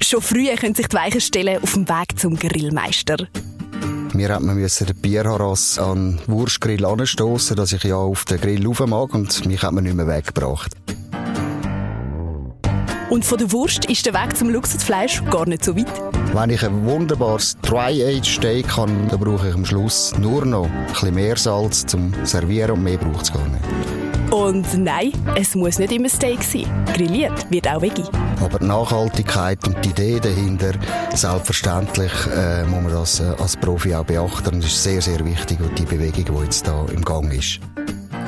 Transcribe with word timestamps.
Schon 0.00 0.22
früh 0.22 0.46
können 0.56 0.74
sich 0.74 0.88
die 0.88 0.96
Weichen 0.96 1.20
stellen 1.20 1.62
auf 1.62 1.74
dem 1.74 1.88
Weg 1.88 2.18
zum 2.18 2.36
Grillmeister. 2.36 3.16
Wir 4.12 4.40
mussten 4.40 4.54
müssen 4.54 4.86
den 4.86 4.96
Bierharass 4.96 5.78
an 5.78 6.16
den 6.16 6.28
Wurstgrill 6.28 6.84
anstoßen, 6.84 7.56
dass 7.56 7.72
ich 7.72 7.84
ja 7.84 7.96
auf 7.96 8.24
den 8.24 8.40
Grill 8.40 8.66
rauf 8.66 8.80
mag 8.86 9.14
und 9.14 9.46
mich 9.46 9.62
hat 9.62 9.72
man 9.72 9.84
nicht 9.84 9.96
mehr 9.96 10.08
weggebracht. 10.08 10.74
Und 13.10 13.24
von 13.24 13.38
der 13.38 13.50
Wurst 13.52 13.86
ist 13.86 14.04
der 14.06 14.14
Weg 14.14 14.36
zum 14.36 14.50
Luxusfleisch 14.50 15.22
gar 15.30 15.48
nicht 15.48 15.64
so 15.64 15.76
weit. 15.76 15.86
Wenn 16.34 16.50
ich 16.50 16.62
ein 16.62 16.84
wunderbares 16.84 17.56
Dry-Age 17.62 18.36
Steak 18.36 18.76
habe, 18.76 18.92
dann 19.10 19.20
brauche 19.20 19.48
ich 19.48 19.54
am 19.54 19.64
Schluss 19.64 20.12
nur 20.18 20.44
noch 20.44 20.66
ein 20.66 20.86
bisschen 20.88 21.14
mehr 21.14 21.36
Salz 21.36 21.86
zum 21.86 22.12
Servieren 22.24 22.72
und 22.72 22.84
mehr 22.84 22.98
braucht 22.98 23.24
es 23.24 23.32
gar 23.32 23.46
nicht. 23.48 23.97
Und 24.30 24.66
nein, 24.76 25.12
es 25.36 25.54
muss 25.54 25.78
nicht 25.78 25.90
immer 25.90 26.08
Steak 26.08 26.42
sein. 26.42 26.66
Grilliert 26.94 27.50
wird 27.50 27.66
auch 27.66 27.80
Veggie. 27.80 28.04
Aber 28.42 28.62
Nachhaltigkeit 28.62 29.66
und 29.66 29.82
die 29.82 29.88
Idee 29.88 30.20
dahinter, 30.20 30.72
selbstverständlich 31.14 32.12
äh, 32.36 32.64
muss 32.64 32.82
man 32.82 32.92
das 32.92 33.20
äh, 33.20 33.34
als 33.38 33.56
Profi 33.56 33.94
auch 33.94 34.04
beachten. 34.04 34.56
Und 34.56 34.64
das 34.64 34.70
ist 34.70 34.82
sehr, 34.82 35.00
sehr 35.00 35.24
wichtig, 35.24 35.58
die 35.78 35.84
Bewegung, 35.84 36.24
die 36.24 36.44
jetzt 36.44 36.66
da 36.66 36.84
im 36.92 37.02
Gang 37.02 37.32
ist. 37.32 37.60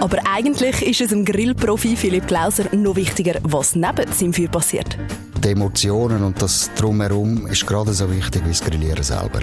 Aber 0.00 0.16
eigentlich 0.24 0.80
ist 0.80 1.02
es 1.02 1.10
dem 1.10 1.26
Grillprofi 1.26 1.94
Philipp 1.94 2.26
Glauser 2.26 2.64
noch 2.74 2.96
wichtiger, 2.96 3.38
was 3.42 3.74
neben 3.74 4.10
seinem 4.10 4.32
Feuer 4.32 4.48
passiert. 4.48 4.96
Die 5.44 5.48
Emotionen 5.50 6.24
und 6.24 6.40
das 6.40 6.70
Drumherum 6.76 7.46
ist 7.46 7.66
gerade 7.66 7.92
so 7.92 8.10
wichtig 8.10 8.42
wie 8.44 8.48
das 8.48 8.64
Grillieren 8.64 9.02
selber. 9.02 9.40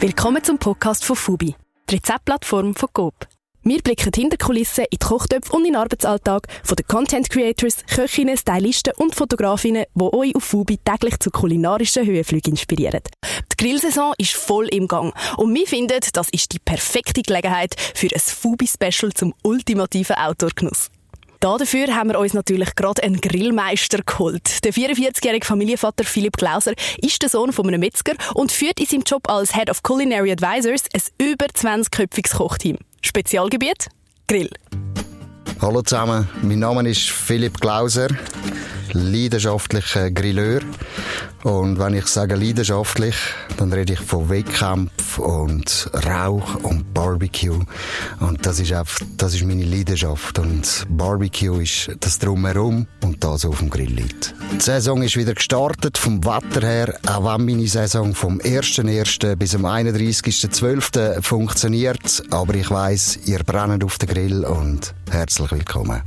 Willkommen 0.00 0.42
zum 0.42 0.58
Podcast 0.58 1.04
von 1.04 1.16
Fubi, 1.16 1.54
die 1.90 1.96
Rezeptplattform 1.96 2.74
von 2.74 2.88
Coop. 2.92 3.14
Wir 3.66 3.80
blicken 3.80 4.12
hinter 4.14 4.36
Kulissen 4.36 4.84
in 4.84 4.88
die 4.92 4.98
Kochtöpfe 4.98 5.50
und 5.52 5.64
in 5.64 5.72
den 5.72 5.76
Arbeitsalltag 5.76 6.48
von 6.62 6.76
den 6.76 6.86
Content 6.86 7.30
Creators, 7.30 7.86
Köchinnen, 7.86 8.36
Stylisten 8.36 8.92
und 8.98 9.14
Fotografinnen, 9.14 9.86
die 9.94 10.02
euch 10.02 10.36
auf 10.36 10.44
Fubi 10.44 10.76
täglich 10.76 11.18
zu 11.18 11.30
kulinarischen 11.30 12.04
Höhenflügen 12.04 12.52
inspirieren. 12.52 13.00
Die 13.52 13.56
Grillsaison 13.56 14.12
ist 14.18 14.34
voll 14.34 14.68
im 14.68 14.86
Gang 14.86 15.14
und 15.38 15.54
wir 15.54 15.66
finden, 15.66 15.98
das 16.12 16.28
ist 16.28 16.52
die 16.52 16.58
perfekte 16.58 17.22
Gelegenheit 17.22 17.74
für 17.94 18.08
ein 18.14 18.20
Fubi-Special 18.20 19.14
zum 19.14 19.32
ultimativen 19.42 20.16
Outdoor-Genuss. 20.16 20.90
Dafür 21.44 21.94
haben 21.94 22.08
wir 22.08 22.18
uns 22.18 22.32
natürlich 22.32 22.74
gerade 22.74 23.02
einen 23.02 23.20
Grillmeister 23.20 23.98
geholt. 23.98 24.64
Der 24.64 24.72
44-jährige 24.72 25.44
Familienvater 25.44 26.02
Philipp 26.02 26.38
Glauser 26.38 26.72
ist 27.02 27.20
der 27.20 27.28
Sohn 27.28 27.52
von 27.52 27.68
einem 27.68 27.80
Metzger 27.80 28.14
und 28.32 28.50
führt 28.50 28.80
in 28.80 28.86
seinem 28.86 29.02
Job 29.02 29.28
als 29.28 29.54
Head 29.54 29.68
of 29.68 29.82
Culinary 29.82 30.32
Advisors 30.32 30.84
ein 30.94 31.02
über 31.18 31.44
20-köpfiges 31.44 32.38
Kochteam. 32.38 32.78
Spezialgebiet? 33.02 33.88
Grill. 34.26 34.48
Hallo 35.60 35.82
zusammen, 35.82 36.26
mein 36.40 36.60
Name 36.60 36.88
ist 36.88 37.10
Philipp 37.10 37.60
Glauser, 37.60 38.08
leidenschaftlicher 38.92 40.10
Grilleur. 40.10 40.60
Und 41.42 41.78
wenn 41.78 41.94
ich 41.94 42.06
sage 42.06 42.36
leidenschaftlich, 42.36 43.14
dann 43.58 43.72
rede 43.72 43.92
ich 43.92 44.00
von 44.00 44.30
Wettkampf 44.30 45.18
und 45.18 45.90
Rauch 46.06 46.54
und 46.62 46.94
Barbecue. 46.94 47.60
Und 48.20 48.46
das 48.46 48.60
ist 48.60 48.72
einfach, 48.72 49.00
das 49.18 49.34
ist 49.34 49.44
meine 49.44 49.64
Leidenschaft. 49.64 50.38
Und 50.38 50.86
Barbecue 50.88 51.60
ist 51.60 51.90
das 52.00 52.18
Drumherum 52.18 52.86
und 53.02 53.22
das 53.22 53.44
auf 53.44 53.58
dem 53.58 53.68
Grill 53.68 53.92
liegt. 53.92 54.34
Die 54.52 54.60
Saison 54.60 55.02
ist 55.02 55.16
wieder 55.16 55.34
gestartet, 55.34 55.98
vom 55.98 56.24
Wetter 56.24 56.66
her, 56.66 56.98
auch 57.06 57.24
wenn 57.24 57.44
meine 57.44 57.68
Saison 57.68 58.14
vom 58.14 58.38
1.1. 58.38 59.36
bis 59.36 59.54
am 59.54 59.66
31.12. 59.66 61.20
funktioniert. 61.20 62.22
Aber 62.30 62.54
ich 62.54 62.70
weiss, 62.70 63.18
ihr 63.26 63.40
brennt 63.44 63.84
auf 63.84 63.98
den 63.98 64.08
Grill 64.08 64.44
und 64.44 64.94
herzlich 65.10 65.52
willkommen. 65.52 66.02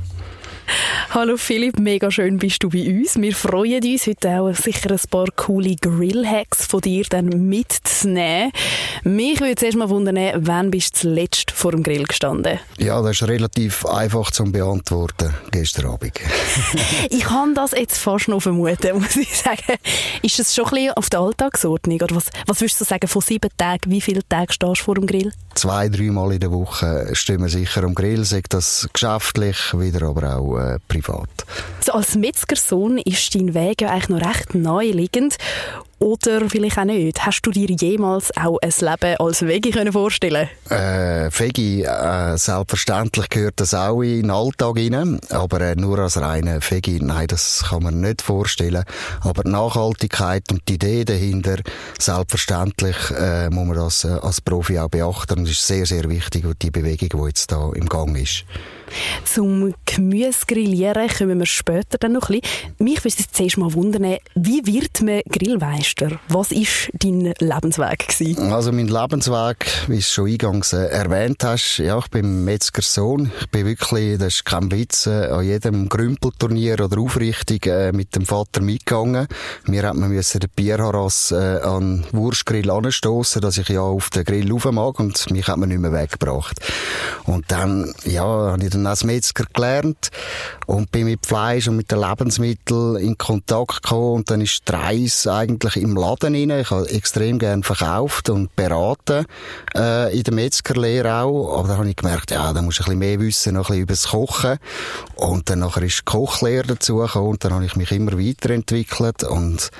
Hallo 1.10 1.36
Philipp, 1.36 1.78
mega 1.78 2.10
schön 2.10 2.38
bist 2.38 2.62
du 2.62 2.68
bei 2.68 2.86
uns. 2.88 3.16
Wir 3.16 3.34
freuen 3.34 3.82
uns 3.82 4.06
heute 4.06 4.40
auch 4.40 4.52
sicher 4.54 4.90
ein 4.90 5.00
paar 5.10 5.26
coole 5.34 5.74
Grill-Hacks 5.76 6.66
von 6.66 6.80
dir 6.80 7.04
dann 7.08 7.26
mitzunehmen. 7.48 8.52
Mich 9.04 9.40
würde 9.40 9.56
zuerst 9.56 9.76
mal 9.76 9.88
wundern, 9.88 10.18
wann 10.46 10.70
bist 10.70 10.96
du 10.96 11.00
zuletzt 11.00 11.50
vor 11.50 11.72
dem 11.72 11.82
Grill 11.82 12.04
gestanden? 12.04 12.58
Ja, 12.78 13.00
das 13.02 13.22
ist 13.22 13.28
relativ 13.28 13.86
einfach 13.86 14.30
zu 14.30 14.44
beantworten, 14.44 15.34
gestern 15.50 15.86
Abend. 15.86 16.20
ich 17.10 17.20
kann 17.20 17.54
das 17.54 17.72
jetzt 17.72 17.98
fast 17.98 18.28
noch 18.28 18.40
vermuten, 18.40 19.00
muss 19.00 19.16
ich 19.16 19.36
sagen. 19.36 19.78
Ist 20.22 20.38
das 20.38 20.54
schon 20.54 20.66
ein 20.66 20.70
bisschen 20.70 20.92
auf 20.94 21.10
der 21.10 21.20
Alltagsordnung? 21.20 22.00
Oder 22.00 22.16
was, 22.16 22.26
was 22.46 22.60
würdest 22.60 22.80
du 22.80 22.84
sagen, 22.84 23.08
von 23.08 23.22
sieben 23.22 23.50
Tagen, 23.56 23.90
wie 23.90 24.00
viele 24.00 24.26
Tage 24.28 24.52
stehst 24.52 24.80
du 24.80 24.84
vor 24.84 24.94
dem 24.96 25.06
Grill? 25.06 25.32
Zwei, 25.54 25.88
dreimal 25.88 26.32
in 26.32 26.40
der 26.40 26.52
Woche 26.52 27.08
stehen 27.14 27.40
wir 27.40 27.48
sicher 27.48 27.82
am 27.82 27.94
Grill, 27.94 28.24
sagt 28.24 28.54
das 28.54 28.88
geschäftlich, 28.92 29.56
wieder 29.76 30.06
aber 30.06 30.36
auch 30.36 30.57
äh, 30.58 30.78
privat. 30.88 31.28
So 31.80 31.92
als 31.92 32.14
Metzgersohn 32.16 32.98
ist 32.98 33.34
dein 33.34 33.54
Weg 33.54 33.82
ja 33.82 33.90
eigentlich 33.90 34.08
noch 34.08 34.20
recht 34.20 34.54
naheliegend. 34.54 35.36
Oder 36.00 36.48
vielleicht 36.48 36.78
auch 36.78 36.84
nicht. 36.84 37.26
Hast 37.26 37.42
du 37.42 37.50
dir 37.50 37.68
jemals 37.70 38.30
auch 38.36 38.58
ein 38.62 38.72
Leben 38.80 39.16
als 39.18 39.42
Veggie 39.42 39.72
können 39.72 39.92
vorstellen 39.92 40.48
äh, 40.70 41.28
Veggie, 41.30 41.82
äh, 41.82 42.36
selbstverständlich 42.36 43.28
gehört 43.28 43.60
das 43.60 43.74
auch 43.74 44.02
in 44.02 44.22
den 44.22 44.30
Alltag 44.30 44.76
rein. 44.76 45.18
Aber 45.30 45.60
äh, 45.60 45.74
nur 45.74 45.98
als 45.98 46.20
reine 46.20 46.60
Veggie, 46.60 47.00
nein, 47.00 47.26
das 47.26 47.64
kann 47.68 47.82
man 47.82 48.00
nicht 48.00 48.22
vorstellen. 48.22 48.84
Aber 49.20 49.42
die 49.42 49.50
Nachhaltigkeit 49.50 50.44
und 50.52 50.62
die 50.68 50.74
Idee 50.74 51.04
dahinter, 51.04 51.56
selbstverständlich 51.98 52.96
äh, 53.10 53.50
muss 53.50 53.66
man 53.66 53.76
das 53.76 54.04
äh, 54.04 54.08
als 54.08 54.40
Profi 54.40 54.78
auch 54.78 54.88
beachten. 54.88 55.40
Und 55.40 55.48
ist 55.48 55.66
sehr, 55.66 55.86
sehr 55.86 56.08
wichtig, 56.08 56.44
die 56.62 56.70
Bewegung, 56.70 57.08
die 57.08 57.26
jetzt 57.26 57.50
da 57.50 57.72
im 57.74 57.88
Gang 57.88 58.16
ist. 58.16 58.44
Zum 59.24 59.74
Gemüsegrillieren 59.84 61.08
kommen 61.08 61.38
wir 61.38 61.46
später 61.46 61.98
dann 61.98 62.12
noch 62.12 62.30
ein 62.30 62.40
bisschen. 62.40 62.74
Mich 62.78 63.04
würde 63.04 63.16
es 63.18 63.30
zuerst 63.30 63.58
mal 63.58 63.72
wundern, 63.72 64.16
wie 64.34 64.66
wird 64.66 65.00
man 65.02 65.20
Grillmeister? 65.28 66.20
Was 66.28 66.50
war 66.50 66.90
dein 66.94 67.34
Lebensweg? 67.38 68.08
Gewesen? 68.08 68.52
Also 68.52 68.72
mein 68.72 68.88
Lebensweg, 68.88 69.66
wie 69.86 69.94
du 69.94 69.98
es 69.98 70.10
schon 70.10 70.28
eingangs 70.28 70.72
äh, 70.72 70.86
erwähnt 70.86 71.42
hast, 71.44 71.78
ja, 71.78 71.98
ich 71.98 72.08
bin 72.08 72.44
Metzgersohn. 72.44 73.30
Ich 73.40 73.50
bin 73.50 73.66
wirklich, 73.66 74.18
das 74.18 74.34
ist 74.34 74.44
kein 74.44 74.70
Witz, 74.70 75.06
äh, 75.06 75.26
an 75.26 75.44
jedem 75.44 75.88
Grümpelturnier 75.88 76.80
oder 76.84 76.98
Aufrichtung 76.98 77.58
äh, 77.64 77.92
mit 77.92 78.14
dem 78.14 78.26
Vater 78.26 78.60
mitgegangen. 78.60 79.26
Wir 79.64 79.82
hat 79.82 79.96
man 79.96 80.10
müssen 80.10 80.40
den 80.40 80.50
Bierharass 80.54 81.32
an 81.32 82.02
den 82.02 82.04
Wurstgrill 82.12 82.70
anstoßen, 82.70 83.40
dass 83.42 83.58
ich 83.58 83.68
ja 83.68 83.80
auf 83.80 84.10
den 84.10 84.24
Grill 84.24 84.50
rauf 84.50 84.64
mag 84.70 84.98
und 84.98 85.30
mich 85.30 85.46
hat 85.48 85.56
man 85.56 85.68
nicht 85.68 85.80
mehr 85.80 85.92
weggebracht. 85.92 86.60
Und 87.24 87.50
dann, 87.50 87.92
ja, 88.04 88.22
habe 88.22 88.64
ich 88.64 88.70
dann 88.78 88.86
als 88.86 89.04
Metzger 89.04 89.44
gelernt. 89.52 90.10
Und 90.66 90.90
bin 90.90 91.06
mit 91.06 91.26
Fleisch 91.26 91.68
und 91.68 91.76
mit 91.76 91.90
den 91.90 92.00
Lebensmitteln 92.00 92.96
in 92.96 93.16
Kontakt 93.16 93.82
gekommen. 93.82 94.16
Und 94.16 94.30
dann 94.30 94.40
ist 94.40 94.62
Reis 94.70 95.26
eigentlich 95.26 95.76
im 95.76 95.96
Laden 95.96 96.34
rein. 96.34 96.60
Ich 96.60 96.70
habe 96.70 96.88
extrem 96.90 97.38
gern 97.38 97.62
verkauft 97.62 98.30
und 98.30 98.54
beraten 98.56 99.26
äh, 99.76 100.16
in 100.16 100.22
der 100.24 100.34
Metzgerlehre 100.34 101.22
auch, 101.22 101.58
aber 101.58 101.68
da 101.68 101.76
habe 101.78 101.88
ich 101.88 101.96
gemerkt, 101.96 102.30
ja, 102.30 102.52
da 102.52 102.62
muss 102.62 102.80
ich 102.80 102.86
ein 102.86 102.98
bisschen 102.98 102.98
mehr 102.98 103.20
wissen, 103.20 103.54
noch 103.54 103.70
ein 103.70 103.82
bisschen 103.82 103.82
über 103.82 103.92
das 103.92 104.08
Kochen. 104.08 104.58
Und 105.16 105.50
dann 105.50 105.60
nachher 105.60 105.82
ist 105.82 106.00
die 106.00 106.04
Kochlehre 106.04 106.66
dazu 106.66 106.96
gekommen 106.96 107.28
und 107.28 107.44
dann 107.44 107.54
habe 107.54 107.64
ich 107.64 107.76
mich 107.76 107.92
immer 107.92 108.18
weiterentwickelt. 108.18 109.24
Und 109.24 109.70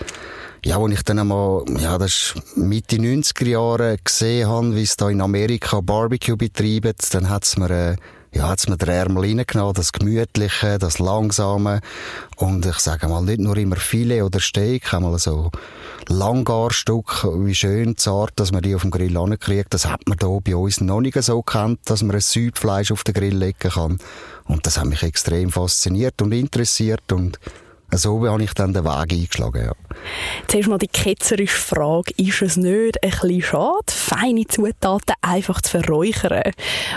ja, 0.65 0.79
als 0.79 0.93
ich 0.93 1.03
dann 1.03 1.19
einmal, 1.19 1.65
ja, 1.79 1.99
das 1.99 2.35
ist 2.35 2.57
Mitte 2.57 2.97
90er 2.97 3.47
Jahre 3.47 3.97
gesehen 4.03 4.49
habe, 4.49 4.75
wie 4.75 4.83
es 4.83 4.97
da 4.97 5.09
in 5.09 5.21
Amerika 5.21 5.81
Barbecue 5.81 6.37
betreibt, 6.37 7.15
dann 7.15 7.29
hat's 7.29 7.57
mir, 7.57 7.71
äh, 7.71 7.97
ja, 8.33 8.49
hat's 8.49 8.69
mir 8.69 8.77
den 8.77 8.89
Ärmel 8.89 9.25
reingenommen, 9.25 9.75
das 9.75 9.93
Gemütliche, 9.93 10.79
das 10.79 10.99
Langsame. 10.99 11.81
Und 12.37 12.67
ich 12.67 12.79
sage 12.79 13.09
mal, 13.09 13.23
nicht 13.23 13.41
nur 13.41 13.57
immer 13.57 13.77
Filet 13.77 14.23
oder 14.23 14.41
Steak, 14.41 14.93
einmal 14.93 15.19
so 15.19 15.51
Langgarstück, 16.09 17.25
wie 17.25 17.55
schön 17.55 17.97
zart, 17.97 18.33
dass 18.37 18.53
man 18.53 18.63
die 18.63 18.75
auf 18.75 18.83
dem 18.83 18.91
Grill 18.91 19.17
ankriegt. 19.17 19.73
Das 19.75 19.87
hat 19.87 20.07
man 20.07 20.19
hier 20.21 20.41
bei 20.43 20.57
uns 20.57 20.81
noch 20.81 21.01
nicht 21.01 21.21
so 21.23 21.43
gekannt, 21.43 21.81
dass 21.87 22.03
man 22.03 22.17
ein 22.17 22.21
Südfleisch 22.21 22.93
auf 22.93 23.05
den 23.05 23.15
Grill 23.15 23.37
legen 23.37 23.71
kann. 23.71 23.99
Und 24.45 24.67
das 24.67 24.79
hat 24.79 24.87
mich 24.87 25.03
extrem 25.03 25.51
fasziniert 25.51 26.21
und 26.23 26.33
interessiert 26.33 27.13
und 27.13 27.39
so 27.93 28.27
habe 28.29 28.43
ich 28.43 28.53
dann 28.53 28.73
den 28.73 28.85
Weg 28.85 29.13
eingeschlagen, 29.13 29.65
ja. 29.65 29.73
Zuerst 30.47 30.69
mal 30.69 30.79
die 30.79 30.89
ketzerische 30.89 31.57
Frage, 31.57 32.13
ist 32.17 32.43
es 32.43 32.57
nicht 32.57 33.03
ein 33.03 33.11
bisschen 33.11 33.43
schade, 33.43 33.85
feine 33.89 34.47
Zutaten 34.47 35.15
einfach 35.23 35.61
zu 35.63 35.71
verräuchern? 35.71 36.53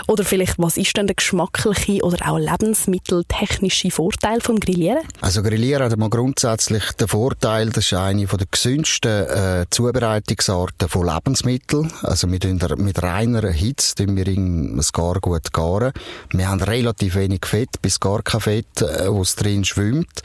Oder 0.06 0.24
vielleicht, 0.24 0.58
was 0.58 0.76
ist 0.76 0.96
denn 0.96 1.06
der 1.06 1.16
geschmackliche 1.16 2.02
oder 2.02 2.30
auch 2.30 2.38
lebensmitteltechnische 2.38 3.90
Vorteil 3.90 4.40
vom 4.40 4.60
Grillieren? 4.60 5.02
Also 5.20 5.42
Grillieren 5.42 5.90
hat 5.90 5.98
mal 5.98 6.10
grundsätzlich 6.10 6.92
den 6.92 7.08
Vorteil, 7.08 7.70
das 7.70 7.86
ist 7.86 7.94
eine 7.94 8.26
der 8.26 8.46
gesündesten 8.50 9.26
äh, 9.28 9.66
Zubereitungsarten 9.70 10.88
von 10.88 11.06
Lebensmitteln. 11.06 11.92
Also 12.02 12.26
mit, 12.26 12.44
mit 12.78 13.02
reiner 13.02 13.50
Hitze 13.50 13.94
tun 13.94 14.16
wir 14.16 14.76
das 14.76 14.92
gar 14.92 15.20
gut 15.20 15.52
garen. 15.52 15.92
Wir 16.30 16.48
haben 16.48 16.62
relativ 16.62 17.14
wenig 17.16 17.46
Fett, 17.46 17.80
bis 17.80 18.00
gar 18.00 18.22
kein 18.22 18.40
Fett, 18.40 18.82
äh, 18.82 19.06
was 19.08 19.36
drin 19.36 19.64
schwimmt. 19.64 20.22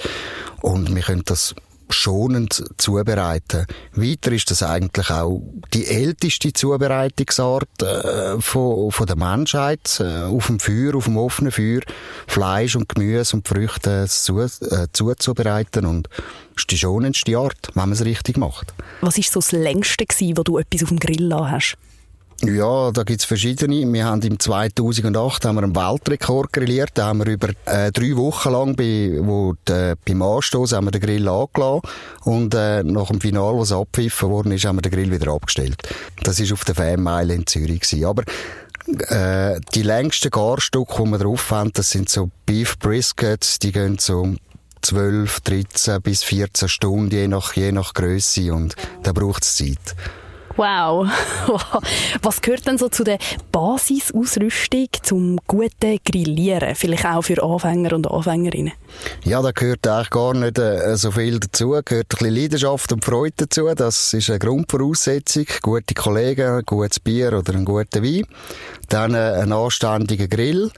Und 0.61 0.93
wir 0.93 1.01
können 1.01 1.23
das 1.25 1.55
schonend 1.89 2.63
zubereiten. 2.77 3.65
Weiter 3.93 4.31
ist 4.31 4.51
das 4.51 4.63
eigentlich 4.63 5.09
auch 5.09 5.41
die 5.73 5.87
älteste 5.87 6.53
Zubereitungsart 6.53 7.81
äh, 7.81 8.39
von, 8.41 8.91
von 8.91 9.07
der 9.07 9.15
Menschheit. 9.15 9.99
Äh, 9.99 10.23
auf 10.23 10.47
dem 10.47 10.59
Feuer, 10.59 10.95
auf 10.95 11.05
dem 11.05 11.17
offenen 11.17 11.51
Feuer, 11.51 11.81
Fleisch 12.27 12.75
und 12.75 12.89
Gemüse 12.89 13.37
und 13.37 13.47
Früchte 13.47 14.05
zu, 14.07 14.39
äh, 14.39 14.49
zuzubereiten 14.91 15.85
und 15.85 16.09
ist 16.55 16.71
die 16.71 16.77
schonendste 16.77 17.37
Art, 17.37 17.69
wenn 17.73 17.83
man 17.83 17.91
es 17.91 18.03
richtig 18.03 18.37
macht. 18.37 18.73
Was 19.01 19.17
ist 19.17 19.31
so 19.31 19.39
das 19.39 19.51
längste 19.51 20.05
gewesen, 20.05 20.37
wo 20.37 20.43
du 20.43 20.57
etwas 20.57 20.83
auf 20.83 20.89
dem 20.89 20.99
Grill 20.99 21.33
hast? 21.33 21.77
Ja, 22.43 22.91
da 22.91 23.03
gibt's 23.03 23.25
verschiedene. 23.25 23.91
Wir 23.91 24.05
haben 24.05 24.21
im 24.21 24.39
2008 24.39 25.45
haben 25.45 25.55
wir 25.55 25.63
einen 25.63 25.75
Weltrekord 25.75 26.53
grilliert. 26.53 26.91
Da 26.93 27.07
haben 27.07 27.25
wir 27.25 27.33
über 27.33 27.49
äh, 27.65 27.91
drei 27.91 28.15
Wochen 28.15 28.51
lang 28.51 28.75
bei, 28.75 29.17
wo 29.21 29.55
die, 29.67 29.71
äh, 29.71 29.95
beim 30.05 30.21
Anstoß 30.21 30.73
haben 30.73 30.85
wir 30.85 30.91
den 30.91 31.01
Grill 31.01 31.27
angelassen 31.27 31.81
und 32.25 32.53
äh, 32.53 32.83
nach 32.83 33.07
dem 33.07 33.21
Finale, 33.21 33.57
wo 33.57 33.63
es 33.63 33.71
abpfiffen 33.71 34.29
worden 34.29 34.51
ist, 34.51 34.65
haben 34.65 34.77
wir 34.77 34.83
den 34.83 34.91
Grill 34.91 35.11
wieder 35.11 35.31
abgestellt. 35.31 35.81
Das 36.21 36.39
ist 36.39 36.53
auf 36.53 36.63
der 36.63 36.75
Fanmeile 36.75 37.33
in 37.33 37.47
Zürich 37.47 37.81
gewesen. 37.81 38.05
Aber 38.05 38.23
äh, 39.09 39.59
die 39.73 39.81
längsten 39.81 40.29
Garstücke, 40.29 41.03
die 41.03 41.09
wir 41.09 41.17
drauf 41.17 41.49
haben, 41.49 41.73
das 41.73 41.89
sind 41.89 42.07
so 42.07 42.29
Beef 42.45 42.77
Briskets, 42.77 43.57
die 43.57 43.71
gehen 43.71 43.97
so 43.97 44.35
12, 44.83 45.39
13 45.39 46.01
bis 46.03 46.23
14 46.23 46.69
Stunden, 46.69 47.09
je 47.09 47.27
nach, 47.27 47.53
je 47.53 47.71
nach 47.71 47.95
Größe 47.95 48.53
und 48.53 48.75
da 49.01 49.11
braucht 49.11 49.43
es 49.43 49.55
Zeit. 49.55 49.95
Wow. 50.57 51.07
Was 52.23 52.41
gehört 52.41 52.65
denn 52.65 52.79
so 52.79 52.89
zu 52.89 53.03
der 53.03 53.19
Basisausrüstung 53.51 54.87
zum 55.03 55.37
guten 55.45 55.99
Grillieren? 56.03 56.73
Vielleicht 56.73 57.05
auch 57.05 57.21
für 57.21 57.43
Anfänger 57.43 57.93
und 57.93 58.09
Anfängerinnen? 58.09 58.73
Ja, 59.23 59.43
da 59.43 59.51
gehört 59.51 59.85
eigentlich 59.87 60.09
gar 60.09 60.33
nicht 60.33 60.57
äh, 60.57 60.97
so 60.97 61.11
viel 61.11 61.39
dazu. 61.39 61.73
Da 61.73 61.81
gehört 61.81 62.07
ein 62.11 62.17
bisschen 62.17 62.35
Leidenschaft 62.35 62.91
und 62.91 63.05
Freude 63.05 63.35
dazu. 63.37 63.71
Das 63.75 64.15
ist 64.15 64.31
eine 64.31 64.39
Grundvoraussetzung. 64.39 65.45
Gute 65.61 65.93
Kollegen, 65.93 66.63
gutes 66.65 66.99
Bier 66.99 67.33
oder 67.33 67.53
einen 67.53 67.63
guten 67.63 68.03
Wein. 68.03 68.25
Dann 68.89 69.13
äh, 69.13 69.41
ein 69.41 69.53
anständiger 69.53 70.27
Grill. 70.27 70.71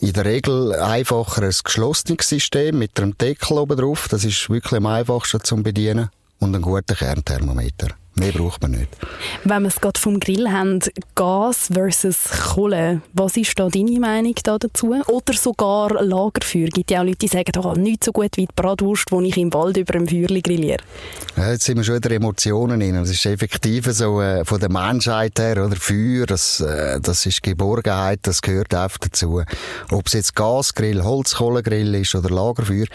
In 0.00 0.14
der 0.14 0.24
Regel 0.24 0.74
einfacher 0.74 1.42
ein 1.42 1.54
geschlossenes 1.64 2.28
System 2.28 2.80
mit 2.80 2.98
einem 2.98 3.16
Deckel 3.16 3.58
oben 3.58 3.76
drauf. 3.76 4.08
Das 4.10 4.24
ist 4.24 4.50
wirklich 4.50 4.78
am 4.78 4.86
einfachsten 4.86 5.44
zum 5.44 5.62
Bedienen. 5.62 6.10
Und 6.40 6.54
einen 6.54 6.62
guten 6.62 6.96
Kernthermometer. 6.96 7.94
Mehr 8.18 8.32
braucht 8.32 8.62
man 8.62 8.70
nicht. 8.70 8.88
Wenn 9.44 9.62
wir 9.62 9.68
es 9.68 9.78
gerade 9.78 10.00
vom 10.00 10.18
Grill 10.18 10.50
haben, 10.50 10.80
Gas 11.14 11.68
versus 11.70 12.16
Kohle, 12.54 13.02
was 13.12 13.36
ist 13.36 13.58
da 13.58 13.68
deine 13.68 14.00
Meinung 14.00 14.34
da 14.42 14.56
dazu? 14.58 14.94
Oder 15.06 15.34
sogar 15.34 16.02
Lagerfeuer? 16.02 16.68
Es 16.68 16.72
gibt 16.72 16.90
ja 16.90 17.00
auch 17.00 17.04
Leute, 17.04 17.18
die 17.18 17.28
sagen, 17.28 17.52
oh, 17.62 17.74
nicht 17.74 18.04
so 18.04 18.12
gut 18.12 18.30
wie 18.36 18.46
die 18.46 18.52
Bratwurst, 18.56 19.10
die 19.10 19.26
ich 19.26 19.36
im 19.36 19.52
Wald 19.52 19.76
über 19.76 19.94
einem 19.94 20.08
Feuer 20.08 20.28
grilliere. 20.28 20.82
Ja, 21.36 21.52
jetzt 21.52 21.64
sind 21.64 21.76
wir 21.76 21.84
schon 21.84 21.96
in 21.96 22.00
der 22.00 22.12
Emotionen 22.12 22.80
drin. 22.80 22.94
Das 22.94 23.10
ist 23.10 23.26
effektiv 23.26 23.86
so 23.92 24.22
äh, 24.22 24.46
von 24.46 24.60
der 24.60 24.70
Menschheit 24.70 25.38
her, 25.38 25.62
oder 25.66 25.76
Feuer, 25.76 26.24
das, 26.24 26.60
äh, 26.60 26.98
das 27.00 27.26
ist 27.26 27.42
Geborgenheit, 27.42 28.20
das 28.22 28.40
gehört 28.40 28.72
einfach 28.72 28.98
dazu. 28.98 29.42
Ob 29.90 30.06
es 30.06 30.14
jetzt 30.14 30.34
Gasgrill, 30.34 31.04
Holzkohlegrill 31.04 31.94
ist 31.96 32.14
oder 32.14 32.30
Lagerfeuer, 32.30 32.86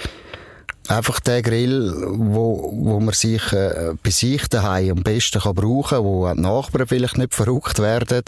einfach 0.88 1.20
der 1.20 1.42
Grill, 1.42 1.94
wo, 2.08 2.72
wo 2.74 3.00
man 3.00 3.14
sich 3.14 3.54
äh, 3.54 3.94
bei 4.02 4.10
sich 4.10 4.48
daheim 4.48 4.98
am 4.98 5.04
besten 5.04 5.40
kann 5.40 5.56
brauchen, 5.56 6.04
wo 6.04 6.32
die 6.34 6.42
Nachbarn 6.42 6.88
vielleicht 6.88 7.18
nicht 7.18 7.34
verrückt 7.34 7.80
werden, 7.80 8.24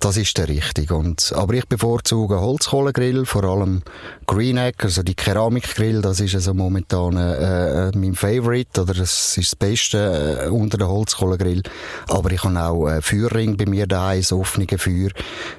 das 0.00 0.16
ist 0.16 0.36
der 0.38 0.48
richtige. 0.48 0.94
Und, 0.94 1.32
aber 1.36 1.54
ich 1.54 1.66
bevorzuge 1.66 2.40
Holzkohlegrill, 2.40 3.26
vor 3.26 3.44
allem 3.44 3.82
Greenegg, 4.26 4.82
also 4.84 5.02
die 5.02 5.14
Keramikgrill, 5.14 6.02
das 6.02 6.20
ist 6.20 6.34
also 6.34 6.54
momentan 6.54 7.16
äh, 7.16 7.88
äh, 7.88 7.92
mein 7.94 8.14
Favorite, 8.14 8.80
oder 8.80 8.94
das 8.94 9.36
ist 9.36 9.52
das 9.52 9.56
Beste 9.56 10.44
äh, 10.44 10.48
unter 10.48 10.78
den 10.78 10.88
Holzkohlegrill. 10.88 11.62
Aber 12.08 12.30
ich 12.32 12.42
habe 12.42 12.60
auch 12.60 12.88
äh, 12.88 13.02
Feuerring 13.02 13.56
bei 13.56 13.66
mir 13.66 13.86
daheim, 13.86 14.20
das 14.20 14.32
offene 14.32 14.66
Feuer, 14.76 15.10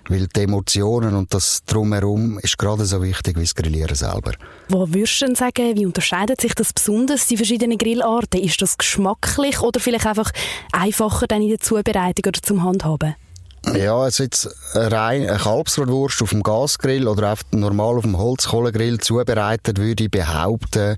weil 0.09 0.27
die 0.27 0.41
Emotionen 0.41 1.15
und 1.15 1.33
das 1.33 1.63
Drumherum 1.65 2.39
ist 2.39 2.57
gerade 2.57 2.85
so 2.85 3.01
wichtig 3.01 3.37
wie 3.37 3.41
das 3.41 3.55
Grillieren 3.55 3.95
selber. 3.95 4.33
Wo 4.69 4.87
würdest 4.87 5.21
du 5.21 5.25
denn 5.25 5.35
sagen, 5.35 5.75
wie 5.75 5.85
unterscheidet 5.85 6.38
sich 6.41 6.55
das 6.55 6.73
besonders, 6.73 7.27
die 7.27 7.37
verschiedenen 7.37 7.77
Grillarten? 7.77 8.41
Ist 8.41 8.61
das 8.61 8.77
geschmacklich 8.77 9.61
oder 9.61 9.79
vielleicht 9.79 10.05
einfach 10.05 10.31
einfacher 10.71 11.27
dann 11.27 11.41
in 11.41 11.49
der 11.49 11.59
Zubereitung 11.59 12.25
oder 12.27 12.41
zum 12.41 12.63
Handhaben? 12.63 13.15
Ja, 13.75 13.97
also 13.97 14.23
jetzt 14.23 14.49
rein 14.73 15.27
eine 15.27 15.37
Kalbsrotwurst 15.37 16.21
auf 16.21 16.29
dem 16.29 16.43
Gasgrill 16.43 17.07
oder 17.07 17.33
auf 17.33 17.41
normal 17.51 17.97
auf 17.97 18.03
dem 18.03 18.17
Holzkohlegrill 18.17 18.99
zubereitet, 18.99 19.77
würde 19.77 20.05
ich 20.05 20.11
behaupten, 20.11 20.97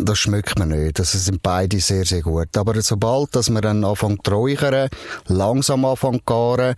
das 0.00 0.18
schmeckt 0.18 0.58
man 0.58 0.70
nicht. 0.70 0.98
Das 0.98 1.12
sind 1.12 1.42
beide 1.42 1.80
sehr, 1.80 2.04
sehr 2.04 2.22
gut. 2.22 2.56
Aber 2.56 2.80
sobald, 2.82 3.34
dass 3.34 3.50
man 3.50 3.62
dann 3.62 3.84
anfängt 3.84 4.26
zu 4.26 4.32
räuchern, 4.32 4.88
langsam 5.26 5.84
anfängt 5.84 6.18
zu 6.18 6.24
garen, 6.26 6.74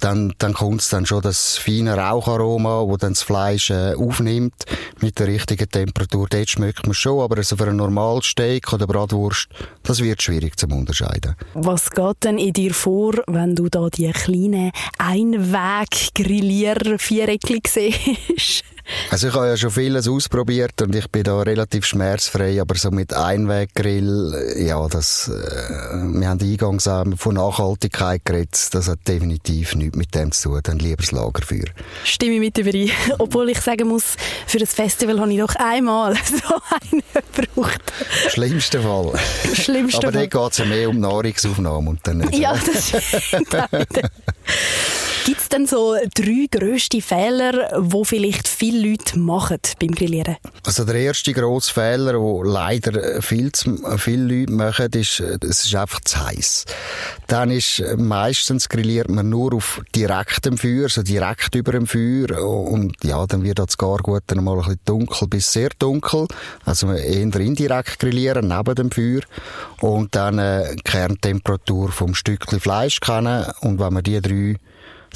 dann, 0.00 0.34
dann 0.38 0.54
kommt 0.54 0.92
dann 0.92 1.06
schon 1.06 1.22
das 1.22 1.56
feine 1.56 1.96
Raucharoma, 1.96 2.82
wo 2.86 2.96
dann 2.96 3.12
das 3.12 3.22
Fleisch 3.22 3.70
äh, 3.70 3.94
aufnimmt 3.94 4.64
mit 5.00 5.16
der 5.18 5.26
richtigen 5.28 5.68
Temperatur. 5.68 6.26
Dort 6.28 6.50
schmeckt 6.50 6.86
man 6.86 6.94
schon, 6.94 7.20
aber 7.20 7.38
also 7.38 7.56
für 7.56 7.68
ein 7.68 7.76
normales 7.76 8.26
Steak 8.26 8.72
oder 8.72 8.86
Bratwurst, 8.86 9.48
das 9.82 10.00
wird 10.00 10.22
schwierig 10.22 10.56
zu 10.58 10.66
unterscheiden. 10.66 11.34
Was 11.54 11.90
geht 11.90 12.24
denn 12.24 12.38
in 12.38 12.52
dir 12.52 12.74
vor, 12.74 13.14
wenn 13.26 13.56
du 13.56 13.68
da 13.68 13.88
die 13.88 14.10
kleinen 14.12 14.70
Einweg-Grillier-Viereckchen 14.98 17.60
siehst? 17.66 18.64
Also 19.10 19.28
ich 19.28 19.34
habe 19.34 19.48
ja 19.48 19.56
schon 19.56 19.70
vieles 19.70 20.08
ausprobiert 20.08 20.80
und 20.82 20.94
ich 20.94 21.08
bin 21.10 21.24
da 21.24 21.40
relativ 21.40 21.84
schmerzfrei, 21.86 22.60
aber 22.60 22.76
so 22.76 22.90
mit 22.90 23.14
Einweggrill, 23.14 24.54
ja, 24.58 24.86
das, 24.88 25.28
äh, 25.28 25.32
wir 25.32 26.28
haben 26.28 26.40
eingangs 26.40 26.86
auch 26.86 27.04
von 27.16 27.34
Nachhaltigkeit 27.34 28.24
geredet, 28.24 28.74
das 28.74 28.88
hat 28.88 29.00
definitiv 29.08 29.74
nichts 29.74 29.96
mit 29.96 30.14
dem 30.14 30.32
zu 30.32 30.50
tun, 30.50 30.60
dann 30.62 30.78
lieber 30.78 31.02
das 31.02 31.12
Lagerfeuer. 31.12 31.66
Stimme 32.04 32.34
ich 32.34 32.40
mit 32.40 32.58
überein. 32.58 32.90
Obwohl 33.18 33.50
ich 33.50 33.60
sagen 33.60 33.88
muss, 33.88 34.16
für 34.46 34.58
das 34.58 34.72
Festival 34.74 35.20
habe 35.20 35.32
ich 35.32 35.38
doch 35.38 35.54
einmal 35.56 36.14
so 36.24 36.54
einen 36.92 37.02
gebraucht. 37.34 37.80
Schlimmster 38.28 38.80
Fall. 38.82 39.12
Schlimmster 39.54 40.08
aber 40.08 40.12
Fall. 40.12 40.28
dann 40.28 40.42
geht 40.42 40.52
es 40.52 40.58
ja 40.58 40.64
mehr 40.64 40.88
um 40.88 41.00
Nahrungsaufnahme 41.00 41.90
und 41.90 42.00
dann. 42.06 42.30
Ja, 42.32 42.54
das 42.54 42.88
stimmt. 43.24 43.48
Gibt 45.26 45.40
es 45.40 45.48
denn 45.48 45.66
so 45.66 45.96
drei 46.14 46.46
grösste 46.48 47.02
Fehler, 47.02 47.68
wo 47.78 48.04
vielleicht 48.04 48.46
viele 48.46 48.90
Leute 48.90 49.18
machen 49.18 49.58
beim 49.80 49.90
Grillieren? 49.90 50.36
Also 50.64 50.84
der 50.84 50.94
erste 50.94 51.32
grosse 51.32 51.74
Fehler, 51.74 52.12
den 52.12 52.44
leider 52.44 53.20
viel 53.20 53.50
zu, 53.50 53.76
viele 53.98 54.22
Leute 54.22 54.52
machen, 54.52 54.88
ist, 54.92 55.18
es 55.18 55.64
ist 55.64 55.74
einfach 55.74 55.98
zu 56.02 56.24
heiß. 56.24 56.66
Dann 57.26 57.50
ist 57.50 57.82
meistens 57.96 58.68
grilliert 58.68 59.10
man 59.10 59.28
nur 59.28 59.52
auf 59.54 59.80
direktem 59.96 60.58
Feuer, 60.58 60.84
also 60.84 61.02
direkt 61.02 61.56
über 61.56 61.72
dem 61.72 61.88
Feuer 61.88 62.40
und 62.40 62.94
ja, 63.02 63.26
dann 63.26 63.42
wird 63.42 63.58
das 63.58 63.76
gar 63.76 63.98
gut 63.98 64.22
dann 64.28 64.44
mal 64.44 64.58
ein 64.58 64.58
bisschen 64.58 64.80
dunkel 64.84 65.26
bis 65.26 65.52
sehr 65.52 65.70
dunkel. 65.76 66.28
Also 66.64 66.92
eher 66.92 67.40
indirekt 67.40 67.98
grillieren 67.98 68.46
neben 68.46 68.76
dem 68.76 68.92
Feuer 68.92 69.22
und 69.80 70.14
dann 70.14 70.38
äh, 70.38 70.76
Kerntemperatur 70.84 71.90
vom 71.90 72.14
Stückchen 72.14 72.60
Fleisch 72.60 73.00
kennen 73.00 73.44
und 73.62 73.80
wenn 73.80 73.92
man 73.92 74.04
die 74.04 74.20
drei 74.20 74.54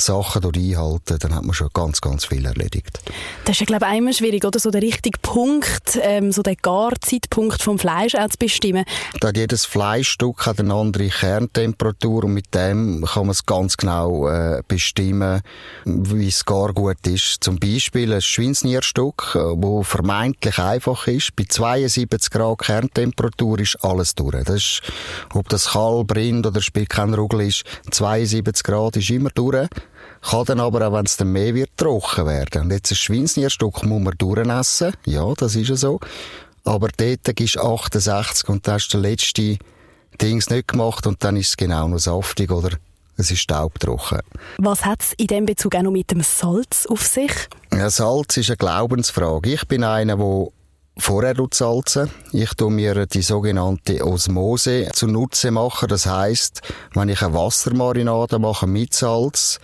Sachen 0.00 0.45
einhalten, 0.45 1.19
dann 1.19 1.35
hat 1.35 1.45
man 1.45 1.54
schon 1.54 1.69
ganz, 1.73 2.00
ganz 2.00 2.25
viel 2.25 2.45
erledigt. 2.45 3.00
Das 3.45 3.57
ist 3.57 3.61
ja, 3.61 3.66
glaube 3.66 3.87
ich, 3.90 3.99
immer 3.99 4.12
schwierig, 4.12 4.45
oder? 4.45 4.59
So 4.59 4.71
der 4.71 4.83
richtige 4.83 5.19
Punkt, 5.21 5.99
ähm, 6.02 6.33
so 6.33 6.42
der 6.42 6.57
Garzeitpunkt 6.57 7.62
vom 7.62 7.78
Fleisch 7.78 8.14
auch 8.14 8.28
zu 8.28 8.38
bestimmen. 8.38 8.85
Da 9.21 9.30
jedes 9.30 9.64
Fleischstück 9.64 10.47
hat 10.47 10.61
eine 10.61 10.75
andere 10.75 11.09
Kerntemperatur 11.09 12.25
und 12.25 12.35
mit 12.35 12.54
dem 12.54 13.04
kann 13.04 13.26
man 13.26 13.30
es 13.30 13.47
ganz 13.47 13.76
genau 13.76 14.28
äh, 14.28 14.62
bestimmen, 14.66 15.40
wie 15.85 16.28
es 16.28 16.45
gar 16.45 16.73
gut 16.73 17.07
ist. 17.07 17.38
Zum 17.40 17.59
Beispiel 17.59 18.12
ein 18.12 18.23
Schweinsnierstück, 18.23 19.35
wo 19.35 19.83
vermeintlich 19.83 20.59
einfach 20.59 21.07
ist. 21.07 21.37
Bei 21.37 21.45
72 21.49 22.30
Grad 22.30 22.59
Kerntemperatur 22.59 23.59
ist 23.61 23.76
alles 23.83 24.14
durch. 24.14 24.45
Das 24.45 24.57
ist, 24.57 24.83
ob 25.35 25.49
das 25.49 25.71
Kalb, 25.71 26.14
Rind 26.14 26.47
oder 26.47 26.61
spielt 26.61 26.88
kein 26.88 27.14
Rugel 27.14 27.42
ist, 27.42 27.64
72 27.90 28.64
Grad 28.64 28.97
ist 28.97 29.11
immer 29.11 29.30
durch 29.30 29.69
kann 30.23 30.45
dann 30.45 30.61
aber 30.61 30.87
auch, 30.87 30.93
wenn 30.93 31.07
es 31.07 31.17
dann 31.17 31.33
mehr 31.33 31.55
wird, 31.55 31.71
trocken 31.77 32.27
werden. 32.27 32.63
Und 32.63 32.71
jetzt 32.71 32.93
ein 32.93 32.97
Schweinsnierstück 32.97 33.85
muss 33.85 34.03
man 34.03 34.15
durchessen. 34.19 34.93
Ja, 35.07 35.33
das 35.35 35.57
ist 35.57 35.69
ja 35.69 35.77
so. 35.77 36.01
Aber 36.65 36.89
dort 36.97 37.37
gibst 37.37 37.57
du 37.57 37.61
68 37.61 38.49
und 38.49 38.67
dann 38.67 38.75
hast 38.75 38.89
du 38.89 38.99
den 38.99 39.11
letzten 39.11 39.59
Dings 40.21 40.51
nicht 40.51 40.69
gemacht 40.69 41.07
und 41.07 41.25
dann 41.25 41.37
ist 41.37 41.49
es 41.49 41.57
genau 41.57 41.89
noch 41.89 41.99
saftig 41.99 42.51
oder 42.51 42.77
es 43.17 43.31
ist 43.31 43.41
staubtrocken. 43.41 44.21
Was 44.59 44.85
hat 44.85 45.03
es 45.03 45.13
in 45.15 45.27
diesem 45.27 45.47
Bezug 45.47 45.75
auch 45.75 45.83
noch 45.83 45.91
mit 45.91 46.11
dem 46.11 46.23
Salz 46.23 46.87
auf 46.87 47.07
sich? 47.07 47.33
Ja, 47.73 47.89
Salz 47.89 48.37
ist 48.37 48.51
eine 48.51 48.57
Glaubensfrage. 48.57 49.53
Ich 49.53 49.67
bin 49.67 49.85
einer, 49.85 50.17
der 50.17 50.47
vorher 50.97 51.35
salzen. 51.53 52.11
Ich 52.33 52.55
tue 52.55 52.71
mir 52.71 53.07
die 53.07 53.23
sogenannte 53.23 54.05
Osmose 54.07 54.89
zunutze 54.93 55.51
machen. 55.51 55.89
Das 55.89 56.07
heißt, 56.07 56.61
wenn 56.95 57.09
ich 57.09 57.23
eine 57.23 57.35
Wassermarinade 57.35 58.39
mache 58.39 58.67
mit 58.67 58.95
Salz, 58.95 59.61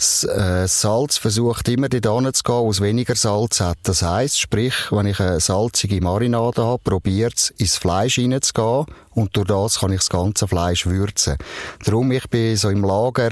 das 0.00 0.24
äh, 0.24 0.66
Salz 0.66 1.18
versucht 1.18 1.68
immer 1.68 1.90
dort 1.90 2.34
zu 2.34 2.42
gehen, 2.42 2.54
wo 2.54 2.70
es 2.70 2.80
weniger 2.80 3.14
Salz 3.14 3.60
hat. 3.60 3.76
Das 3.82 4.00
heißt, 4.00 4.40
sprich, 4.40 4.74
wenn 4.90 5.04
ich 5.04 5.20
eine 5.20 5.40
salzige 5.40 6.00
Marinade 6.00 6.64
habe, 6.64 6.82
probiert 6.82 7.34
es 7.36 7.50
ins 7.50 7.76
Fleisch 7.76 8.14
hineinzugehen 8.14 8.86
und 9.10 9.36
durch 9.36 9.48
das 9.48 9.80
kann 9.80 9.92
ich 9.92 9.98
das 9.98 10.08
ganze 10.08 10.48
Fleisch 10.48 10.86
würzen. 10.86 11.36
Darum, 11.84 12.10
ich 12.12 12.26
bin 12.30 12.56
so 12.56 12.70
im 12.70 12.82
Lager, 12.82 13.30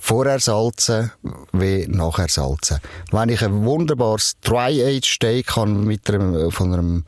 vorher 0.00 0.40
salzen 0.40 1.12
wie 1.52 1.86
nachher 1.88 2.28
salzen. 2.28 2.80
Wenn 3.12 3.28
ich 3.28 3.42
ein 3.42 3.64
wunderbares 3.64 4.36
Dry-Age 4.40 5.06
Steak 5.14 5.46
kann 5.48 5.84
mit 5.84 6.10
einem, 6.10 6.50
von 6.50 6.72
einem 6.72 7.04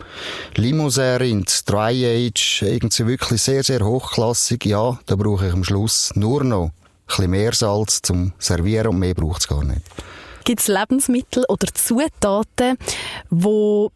Limousin-Rind, 0.55 1.69
Dry-Age, 1.69 2.63
irgendwie 2.63 3.07
wirklich 3.07 3.43
sehr, 3.43 3.65
sehr 3.65 3.85
hochklassig, 3.85 4.67
ja, 4.67 4.99
da 5.07 5.17
brauche 5.17 5.49
ich 5.49 5.53
am 5.53 5.65
Schluss 5.65 6.13
nur 6.15 6.45
noch 6.45 6.67
ein 6.67 6.73
bisschen 7.07 7.31
mehr 7.31 7.53
Salz 7.53 8.03
zum 8.03 8.33
Servieren 8.39 8.89
und 8.89 8.99
mehr 8.99 9.15
braucht 9.15 9.41
es 9.41 9.49
gar 9.49 9.65
nicht. 9.65 9.81
Gibt 10.45 10.61
es 10.61 10.69
Lebensmittel 10.69 11.45
oder 11.49 11.69
Zutaten, 11.73 12.77
die 13.31 13.89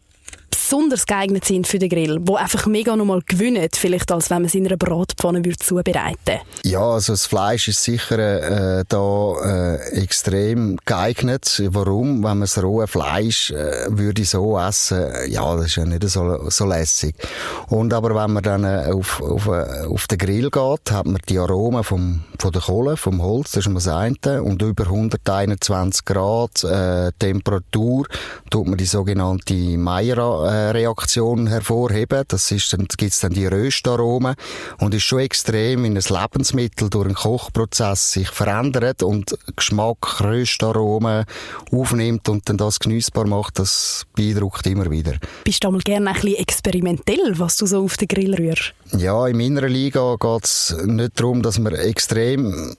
besonders 0.66 1.06
geeignet 1.06 1.44
sind 1.44 1.68
für 1.68 1.78
den 1.78 1.88
Grill, 1.88 2.18
wo 2.22 2.34
einfach 2.34 2.66
mega 2.66 2.96
nochmal 2.96 3.20
gewinnen, 3.24 3.68
vielleicht 3.72 4.10
als 4.10 4.30
wenn 4.30 4.38
man 4.38 4.46
es 4.46 4.54
in 4.56 4.66
einer 4.66 4.76
Bratpfanne 4.76 5.44
würde 5.44 5.58
zubereiten 5.58 6.40
Ja, 6.64 6.80
also 6.80 7.12
das 7.12 7.26
Fleisch 7.26 7.68
ist 7.68 7.84
sicher 7.84 8.18
äh, 8.18 8.84
da 8.88 9.34
äh, 9.44 10.02
extrem 10.02 10.76
geeignet. 10.84 11.62
Warum? 11.68 12.16
Wenn 12.16 12.38
man 12.38 12.40
das 12.40 12.60
rohe 12.60 12.88
Fleisch 12.88 13.52
äh, 13.52 13.86
würde 13.90 14.24
so 14.24 14.58
essen, 14.58 15.06
ja, 15.28 15.54
das 15.54 15.66
ist 15.66 15.76
ja 15.76 15.84
nicht 15.84 16.02
so, 16.08 16.50
so 16.50 16.66
lässig. 16.66 17.14
Und 17.68 17.94
aber 17.94 18.16
wenn 18.20 18.32
man 18.32 18.42
dann 18.42 18.64
äh, 18.64 18.90
auf, 18.92 19.22
auf, 19.22 19.46
äh, 19.46 19.86
auf 19.86 20.08
den 20.08 20.18
Grill 20.18 20.50
geht, 20.50 20.90
hat 20.90 21.06
man 21.06 21.20
die 21.28 21.38
Aromen 21.38 21.84
vom, 21.84 22.24
von 22.40 22.50
der 22.50 22.62
Kohle, 22.62 22.96
vom 22.96 23.22
Holz, 23.22 23.52
das 23.52 23.66
ist 23.66 23.72
das 23.72 23.86
eine, 23.86 24.42
und 24.42 24.60
über 24.62 24.86
121 24.86 26.04
Grad 26.04 26.64
äh, 26.64 27.12
Temperatur 27.20 28.08
tut 28.50 28.66
man 28.66 28.78
die 28.78 28.84
sogenannte 28.84 29.54
Maillera 29.54 30.55
Reaktion 30.56 31.46
hervorheben. 31.46 32.24
Das 32.28 32.50
ist 32.50 32.72
dann, 32.72 32.86
gibt's 32.96 33.20
dann 33.20 33.32
die 33.32 33.46
Röstaromen 33.46 34.34
und 34.78 34.94
ist 34.94 35.04
schon 35.04 35.20
extrem, 35.20 35.84
wenn 35.84 35.96
ein 35.96 36.02
Lebensmittel 36.08 36.90
durch 36.90 37.06
einen 37.06 37.14
Kochprozess 37.14 38.12
sich 38.12 38.28
verändert 38.28 39.02
und 39.02 39.36
Geschmack, 39.54 40.20
Röstaromen 40.20 41.24
aufnimmt 41.72 42.28
und 42.28 42.48
dann 42.48 42.56
das 42.56 42.78
genießbar 42.78 43.26
macht, 43.26 43.58
das 43.58 44.04
beeindruckt 44.14 44.66
immer 44.66 44.90
wieder. 44.90 45.14
Bist 45.44 45.64
du 45.64 45.70
mal 45.70 45.80
gerne 45.80 46.10
ein 46.10 46.14
bisschen 46.14 46.36
experimentell, 46.36 47.34
was 47.36 47.56
du 47.56 47.66
so 47.66 47.84
auf 47.84 47.96
den 47.96 48.08
Grill 48.08 48.34
rührst? 48.34 48.74
Ja, 48.96 49.26
in 49.26 49.36
meiner 49.36 49.68
Liga 49.68 50.16
geht's 50.18 50.74
nicht 50.84 51.18
darum, 51.20 51.42
dass 51.42 51.58
man 51.58 51.74
extrem 51.74 52.76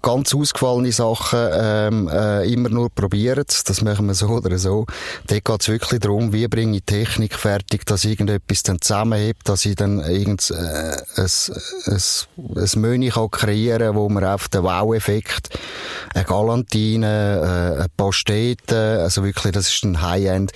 ganz 0.00 0.34
ausgefallene 0.34 0.90
Sachen 0.90 1.38
ähm, 1.52 2.08
äh, 2.08 2.50
immer 2.50 2.70
nur 2.70 2.88
probieren. 2.88 3.44
Das 3.46 3.82
machen 3.82 4.06
wir 4.06 4.14
so 4.14 4.28
oder 4.28 4.58
so. 4.58 4.86
Dort 5.26 5.44
geht 5.44 5.60
es 5.60 5.68
wirklich 5.68 6.00
darum, 6.00 6.32
wie 6.32 6.48
bringe 6.48 6.78
ich 6.78 6.84
Technik 6.84 7.34
fertig, 7.34 7.84
dass 7.84 8.04
irgendetwas 8.04 8.62
dann 8.62 8.80
zusammenhebt, 8.80 9.48
dass 9.48 9.66
ich 9.66 9.74
dann 9.74 10.00
irgend, 10.00 10.50
äh, 10.50 10.96
ein, 11.16 11.30
ein, 11.86 12.56
ein 12.56 12.80
Menü 12.80 13.10
kann 13.10 13.30
kreieren 13.30 13.88
kann, 13.88 13.96
wo 13.96 14.08
man 14.08 14.24
auf 14.24 14.48
den 14.48 14.62
Wow-Effekt 14.62 15.58
eine 16.14 16.24
Galantine, 16.24 17.76
äh, 17.76 17.80
eine 17.80 17.88
Pastete, 17.94 19.00
also 19.02 19.24
wirklich, 19.24 19.52
das 19.52 19.68
ist 19.68 19.84
ein 19.84 20.00
High-End, 20.00 20.52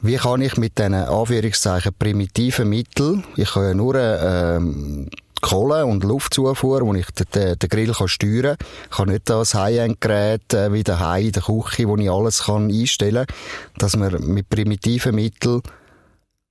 wie 0.00 0.16
kann 0.16 0.40
ich 0.40 0.56
mit 0.56 0.78
diesen 0.78 0.94
Anführungszeichen 0.94 1.92
primitiven 1.98 2.68
Mitteln, 2.68 3.24
ich 3.36 3.50
kann 3.50 3.64
ja 3.64 3.74
nur 3.74 3.96
ähm, 3.96 5.10
Kohle 5.40 5.86
und 5.86 6.04
Luftzufuhr, 6.04 6.82
wo 6.82 6.94
ich 6.94 7.06
den, 7.34 7.58
den 7.58 7.68
Grill 7.68 7.92
kann 7.92 8.08
steuern 8.08 8.56
kann. 8.56 8.66
Ich 8.90 8.96
kann 8.96 9.08
nicht 9.08 9.28
das 9.28 9.54
High-End-Gerät 9.54 10.54
äh, 10.54 10.72
wie 10.72 10.82
daheim 10.82 11.26
in 11.26 11.32
der 11.32 11.42
Küche, 11.42 11.88
wo 11.88 11.96
ich 11.96 12.10
alles 12.10 12.44
kann 12.44 12.70
einstellen 12.70 13.26
kann, 13.26 13.36
dass 13.78 13.96
man 13.96 14.22
mit 14.32 14.48
primitiven 14.48 15.14
Mitteln 15.14 15.62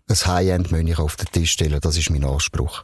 ein 0.10 0.16
High-End-Menü 0.16 0.96
auf 0.96 1.16
den 1.18 1.28
Tisch 1.32 1.52
stellen 1.52 1.80
Das 1.82 1.98
ist 1.98 2.10
mein 2.10 2.24
Anspruch. 2.24 2.84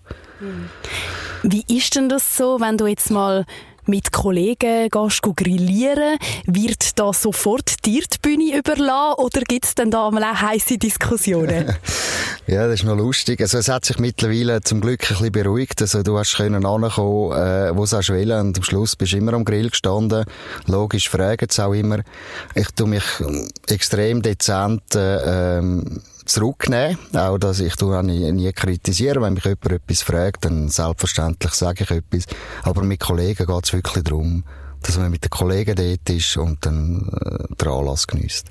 Wie 1.44 1.64
ist 1.68 1.96
denn 1.96 2.10
das 2.10 2.38
so, 2.38 2.60
wenn 2.60 2.78
du 2.78 2.88
jetzt 2.88 3.12
mal 3.12 3.46
mit 3.86 4.12
Kollegen 4.12 4.90
gehst 4.90 5.22
grillieren, 5.36 6.18
wird 6.46 7.00
da 7.00 7.14
sofort 7.14 7.86
die 7.86 8.04
Bühne 8.22 8.58
überlassen 8.58 9.16
oder 9.18 9.42
gibt 9.42 9.66
es 9.66 9.76
dann 9.76 9.92
da 9.92 10.10
mal 10.12 10.24
auch 10.24 10.78
Diskussionen? 10.78 11.76
ja, 12.48 12.68
das 12.68 12.82
ist 12.82 12.86
noch 12.86 12.98
lustig. 12.98 13.42
Also 13.42 13.58
es 13.58 13.70
hat 13.70 13.86
sich 13.86 14.00
mittlerweile 14.00 14.62
zum 14.62 14.82
Glück 14.82 15.04
ein 15.04 15.08
bisschen 15.10 15.32
beruhigt. 15.32 15.82
Also 15.82 16.04
du 16.04 16.18
hast 16.18 16.36
können 16.36 16.66
ankommen, 16.66 17.32
äh, 17.32 17.76
wo 17.76 17.84
es 17.84 17.94
will 18.10 18.32
und 18.32 18.58
am 18.58 18.64
Schluss 18.64 18.96
bist 18.96 19.14
du 19.14 19.18
immer 19.18 19.34
am 19.34 19.46
Grill 19.46 19.70
gestanden. 19.70 20.26
Logisch 20.68 21.10
fragen 21.10 21.48
es 21.50 21.60
auch 21.60 21.74
immer. 21.74 22.00
Ich 22.56 22.70
tue 22.72 22.88
mich 22.88 23.04
extrem 23.68 24.22
dezent 24.22 24.96
äh, 24.96 25.58
ähm, 25.58 26.02
zurücknehmen. 26.26 26.98
Auch, 27.14 27.38
dass 27.38 27.60
ich 27.60 27.76
tu 27.76 27.92
nie, 28.02 28.32
nie 28.32 28.52
kritisieren. 28.52 29.24
Wenn 29.24 29.34
mich 29.34 29.46
jemand 29.46 29.72
etwas 29.72 30.02
fragt, 30.02 30.46
dann 30.46 30.70
selbstverständlich 30.70 31.54
sage 31.54 31.84
ich 31.84 31.92
etwas. 31.92 32.26
Aber 32.64 32.84
mit 32.84 33.00
Kollegen 33.00 33.46
geht 33.46 33.66
es 33.66 33.74
wirklich 33.74 34.04
darum, 34.04 34.44
dass 34.82 34.98
man 34.98 35.12
mit 35.12 35.24
den 35.24 35.30
Kollegen 35.30 35.76
dort 35.76 36.10
ist 36.10 36.38
und 36.38 36.66
dann 36.66 37.10
äh, 37.22 37.56
den 37.56 37.68
Anlass 37.68 38.08
genießt. 38.08 38.48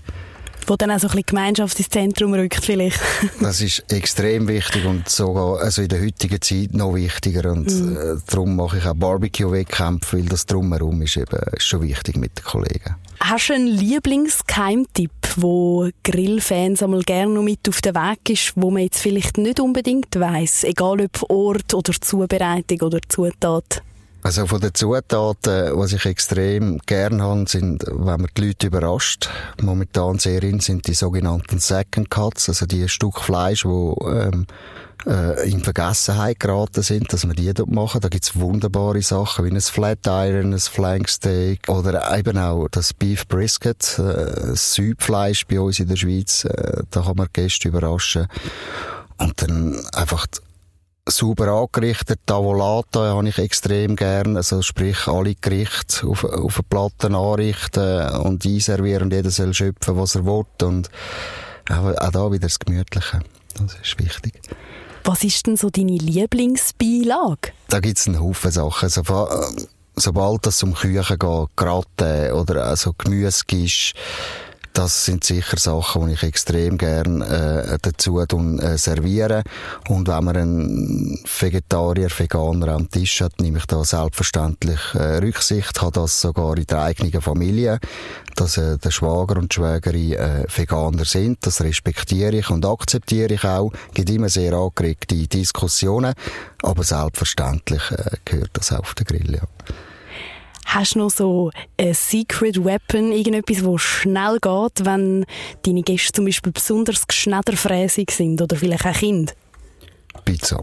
Wo 0.66 0.76
dann 0.76 0.92
auch 0.92 0.98
so 0.98 1.08
ein 1.08 1.10
bisschen 1.10 1.26
Gemeinschaft 1.26 1.78
ins 1.78 1.88
Zentrum 1.88 2.34
rückt 2.34 2.64
vielleicht. 2.64 3.00
das 3.40 3.60
ist 3.60 3.84
extrem 3.92 4.46
wichtig 4.46 4.84
und 4.84 5.08
sogar 5.08 5.60
also 5.60 5.82
in 5.82 5.88
der 5.88 6.00
heutigen 6.00 6.40
Zeit 6.40 6.72
noch 6.72 6.94
wichtiger 6.94 7.50
und 7.50 7.68
äh, 7.68 8.16
darum 8.28 8.56
mache 8.56 8.78
ich 8.78 8.86
auch 8.86 8.94
Barbecue-Wettkämpfe, 8.94 10.18
weil 10.18 10.26
das 10.26 10.46
drumherum 10.46 11.02
ist 11.02 11.16
eben 11.16 11.38
ist 11.52 11.64
schon 11.64 11.82
wichtig 11.82 12.16
mit 12.16 12.38
den 12.38 12.44
Kollegen. 12.44 12.96
Hast 13.20 13.48
du 13.48 13.54
einen 13.54 13.66
Lieblingsgeheimtipp, 13.66 15.10
wo 15.40 15.88
Grillfans 16.02 16.82
einmal 16.82 17.02
gerne 17.02 17.34
noch 17.34 17.42
mit 17.42 17.68
auf 17.68 17.80
den 17.80 17.94
Weg 17.94 18.30
ist, 18.30 18.52
wo 18.56 18.70
man 18.70 18.82
jetzt 18.82 19.00
vielleicht 19.00 19.38
nicht 19.38 19.60
unbedingt 19.60 20.18
weiss, 20.18 20.64
egal 20.64 21.00
ob 21.00 21.30
Ort 21.30 21.74
oder 21.74 21.92
Zubereitung 21.92 22.80
oder 22.82 22.98
Zutat? 23.08 23.82
Also 24.24 24.46
von 24.46 24.60
den 24.60 24.72
Zutaten, 24.72 25.76
was 25.76 25.92
ich 25.92 26.06
extrem 26.06 26.78
gern 26.86 27.20
habe, 27.20 27.44
sind, 27.48 27.84
wenn 27.88 28.20
man 28.20 28.28
die 28.36 28.46
Leute 28.46 28.68
überrascht. 28.68 29.28
Momentan 29.60 30.20
sehr 30.20 30.44
in 30.44 30.60
sind 30.60 30.86
die 30.86 30.94
sogenannten 30.94 31.58
Second 31.58 32.08
Cuts, 32.08 32.48
also 32.48 32.66
die 32.66 32.88
Stück 32.88 33.18
Fleisch, 33.20 33.64
wo 33.64 33.96
ähm, 34.08 34.46
äh, 35.06 35.50
in 35.50 35.62
Vergessenheit 35.62 36.40
geraten 36.40 36.82
sind, 36.82 37.12
dass 37.12 37.26
wir 37.26 37.34
die 37.34 37.52
dort 37.52 37.70
machen. 37.70 38.00
Da 38.00 38.08
gibt's 38.08 38.38
wunderbare 38.38 39.02
Sachen, 39.02 39.44
wie 39.44 39.50
ein 39.50 39.60
Flatiron, 39.60 40.52
ein 40.52 40.58
Flanksteak 40.58 41.68
oder 41.68 42.16
eben 42.16 42.38
auch 42.38 42.68
das 42.68 42.94
Beef 42.94 43.26
Brisket, 43.26 43.98
äh, 43.98 44.54
Südfleisch 44.54 45.46
bei 45.46 45.60
uns 45.60 45.80
in 45.80 45.88
der 45.88 45.96
Schweiz. 45.96 46.44
Äh, 46.44 46.82
da 46.90 47.02
kann 47.02 47.16
man 47.16 47.28
Gäste 47.32 47.68
überraschen. 47.68 48.26
Und 49.18 49.42
dann 49.42 49.80
einfach 49.94 50.26
sauber 51.08 51.48
angerichtet. 51.48 52.20
Tavolata 52.26 53.14
habe 53.14 53.28
ich 53.28 53.38
extrem 53.38 53.96
gern. 53.96 54.36
Also 54.36 54.62
sprich, 54.62 55.06
alle 55.08 55.34
Gerichte 55.34 56.06
auf, 56.06 56.24
auf 56.24 56.58
eine 56.58 56.66
Platte 56.68 57.16
anrichten 57.16 58.08
und 58.20 58.44
einservieren 58.44 59.04
und 59.04 59.12
jeder 59.12 59.30
soll 59.30 59.54
schöpfen, 59.54 59.96
was 59.96 60.14
er 60.14 60.24
will. 60.24 60.44
Und 60.62 60.90
auch, 61.70 61.96
auch 61.96 62.10
da 62.10 62.32
wieder 62.32 62.46
das 62.46 62.58
Gemütliche. 62.58 63.20
Das 63.54 63.74
ist 63.82 63.98
wichtig. 63.98 64.34
Was 65.04 65.24
ist 65.24 65.46
denn 65.46 65.56
so 65.56 65.70
deine 65.70 65.96
Lieblingsbeilage? 65.96 67.52
Da 67.68 67.80
gibt's 67.80 68.06
einen 68.06 68.20
Haufen 68.20 68.50
Sachen. 68.50 68.88
So, 68.88 69.28
sobald 69.96 70.46
es 70.46 70.62
um 70.62 70.74
Küchen 70.74 71.18
geht, 71.18 71.56
Gratte 71.56 72.32
oder 72.34 72.64
also 72.66 72.92
Gemüse 72.96 73.42
ist, 73.52 73.94
das 74.72 75.04
sind 75.04 75.24
sicher 75.24 75.58
Sachen, 75.58 76.06
die 76.06 76.14
ich 76.14 76.22
extrem 76.22 76.78
gern 76.78 77.20
äh, 77.20 77.78
dazu 77.80 78.20
äh, 78.20 78.78
serviere. 78.78 79.42
Und 79.88 80.08
wenn 80.08 80.24
man 80.24 80.36
einen 80.36 81.24
Vegetarier, 81.38 82.08
Veganer 82.10 82.68
am 82.68 82.90
Tisch 82.90 83.20
hat, 83.20 83.40
nehme 83.40 83.58
ich 83.58 83.66
da 83.66 83.84
selbstverständlich 83.84 84.80
äh, 84.94 85.18
Rücksicht. 85.18 85.80
Habe 85.80 85.92
das 85.92 86.20
sogar 86.20 86.56
in 86.56 86.66
der 86.66 86.82
eigenen 86.82 87.20
Familie, 87.20 87.78
dass 88.34 88.56
äh, 88.56 88.78
der 88.78 88.90
Schwager 88.90 89.36
und 89.36 89.52
die 89.52 89.56
Schwägerin 89.56 90.12
äh, 90.12 90.44
Veganer 90.48 91.04
sind. 91.04 91.38
Das 91.46 91.60
respektiere 91.60 92.36
ich 92.36 92.50
und 92.50 92.64
akzeptiere 92.64 93.34
ich 93.34 93.44
auch. 93.44 93.72
Es 93.88 93.94
gibt 93.94 94.10
immer 94.10 94.28
sehr 94.28 94.54
angeregte 94.54 95.16
Diskussionen, 95.28 96.14
aber 96.62 96.82
selbstverständlich 96.82 97.82
äh, 97.90 98.16
gehört 98.24 98.50
das 98.54 98.72
auf 98.72 98.94
den 98.94 99.06
Grill. 99.06 99.34
Ja. 99.34 99.46
Hast 100.66 100.94
du 100.94 101.00
noch 101.00 101.10
so 101.10 101.50
ein 101.78 101.94
Secret 101.94 102.64
Weapon, 102.64 103.12
irgendetwas, 103.12 103.62
das 103.62 103.80
schnell 103.80 104.38
geht, 104.40 104.84
wenn 104.84 105.26
deine 105.62 105.82
Gäste 105.82 106.12
zum 106.12 106.24
Beispiel 106.24 106.52
besonders 106.52 107.06
geschnetterfräsig 107.06 108.10
sind 108.10 108.40
oder 108.40 108.56
vielleicht 108.56 108.86
auch 108.86 108.92
Kind? 108.92 109.34
Pizza. 110.24 110.60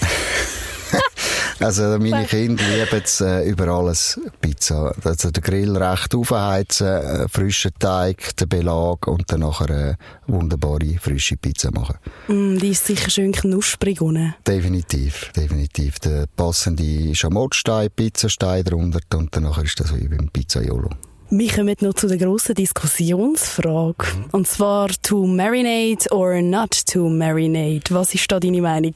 Also 1.60 1.98
meine 1.98 2.26
Kinder 2.26 2.62
lieben 2.64 3.02
es 3.02 3.20
äh, 3.20 3.48
über 3.48 3.68
alles 3.68 4.20
Pizza. 4.40 4.94
Also 5.04 5.30
den 5.30 5.42
Grill 5.42 5.76
recht 5.76 6.14
aufheizen, 6.14 6.86
äh, 6.86 7.28
frischen 7.28 7.72
Teig, 7.78 8.36
den 8.36 8.48
Belag 8.48 9.06
und 9.06 9.24
dann 9.32 9.40
nachher 9.40 9.70
eine 9.70 9.90
äh, 9.90 9.96
wunderbare 10.26 10.98
frische 11.00 11.36
Pizza 11.36 11.70
machen. 11.72 11.96
Mm, 12.28 12.58
die 12.58 12.70
ist 12.70 12.86
sicher 12.86 13.10
schön 13.10 13.32
knusprig 13.32 14.00
unten. 14.00 14.34
Definitiv, 14.46 15.32
definitiv. 15.34 15.98
Der 16.00 16.26
passende 16.36 17.14
Schamottstein, 17.14 17.88
Pizzastein 17.94 18.64
drunter 18.64 19.00
und 19.14 19.34
dann 19.34 19.44
nachher 19.44 19.64
ist 19.64 19.80
das 19.80 19.94
wie 19.96 20.08
beim 20.08 20.28
Pizzaiolo. 20.28 20.90
Wir 21.28 21.52
kommen 21.52 21.74
noch 21.80 21.94
zu 21.94 22.06
der 22.06 22.18
grossen 22.18 22.54
Diskussionsfrage. 22.54 24.06
Und 24.30 24.46
zwar 24.46 24.88
to 25.02 25.26
marinate 25.26 26.08
or 26.12 26.40
not 26.40 26.86
to 26.86 27.08
marinate. 27.08 27.92
Was 27.92 28.14
ist 28.14 28.30
da 28.30 28.38
deine 28.38 28.62
Meinung? 28.62 28.94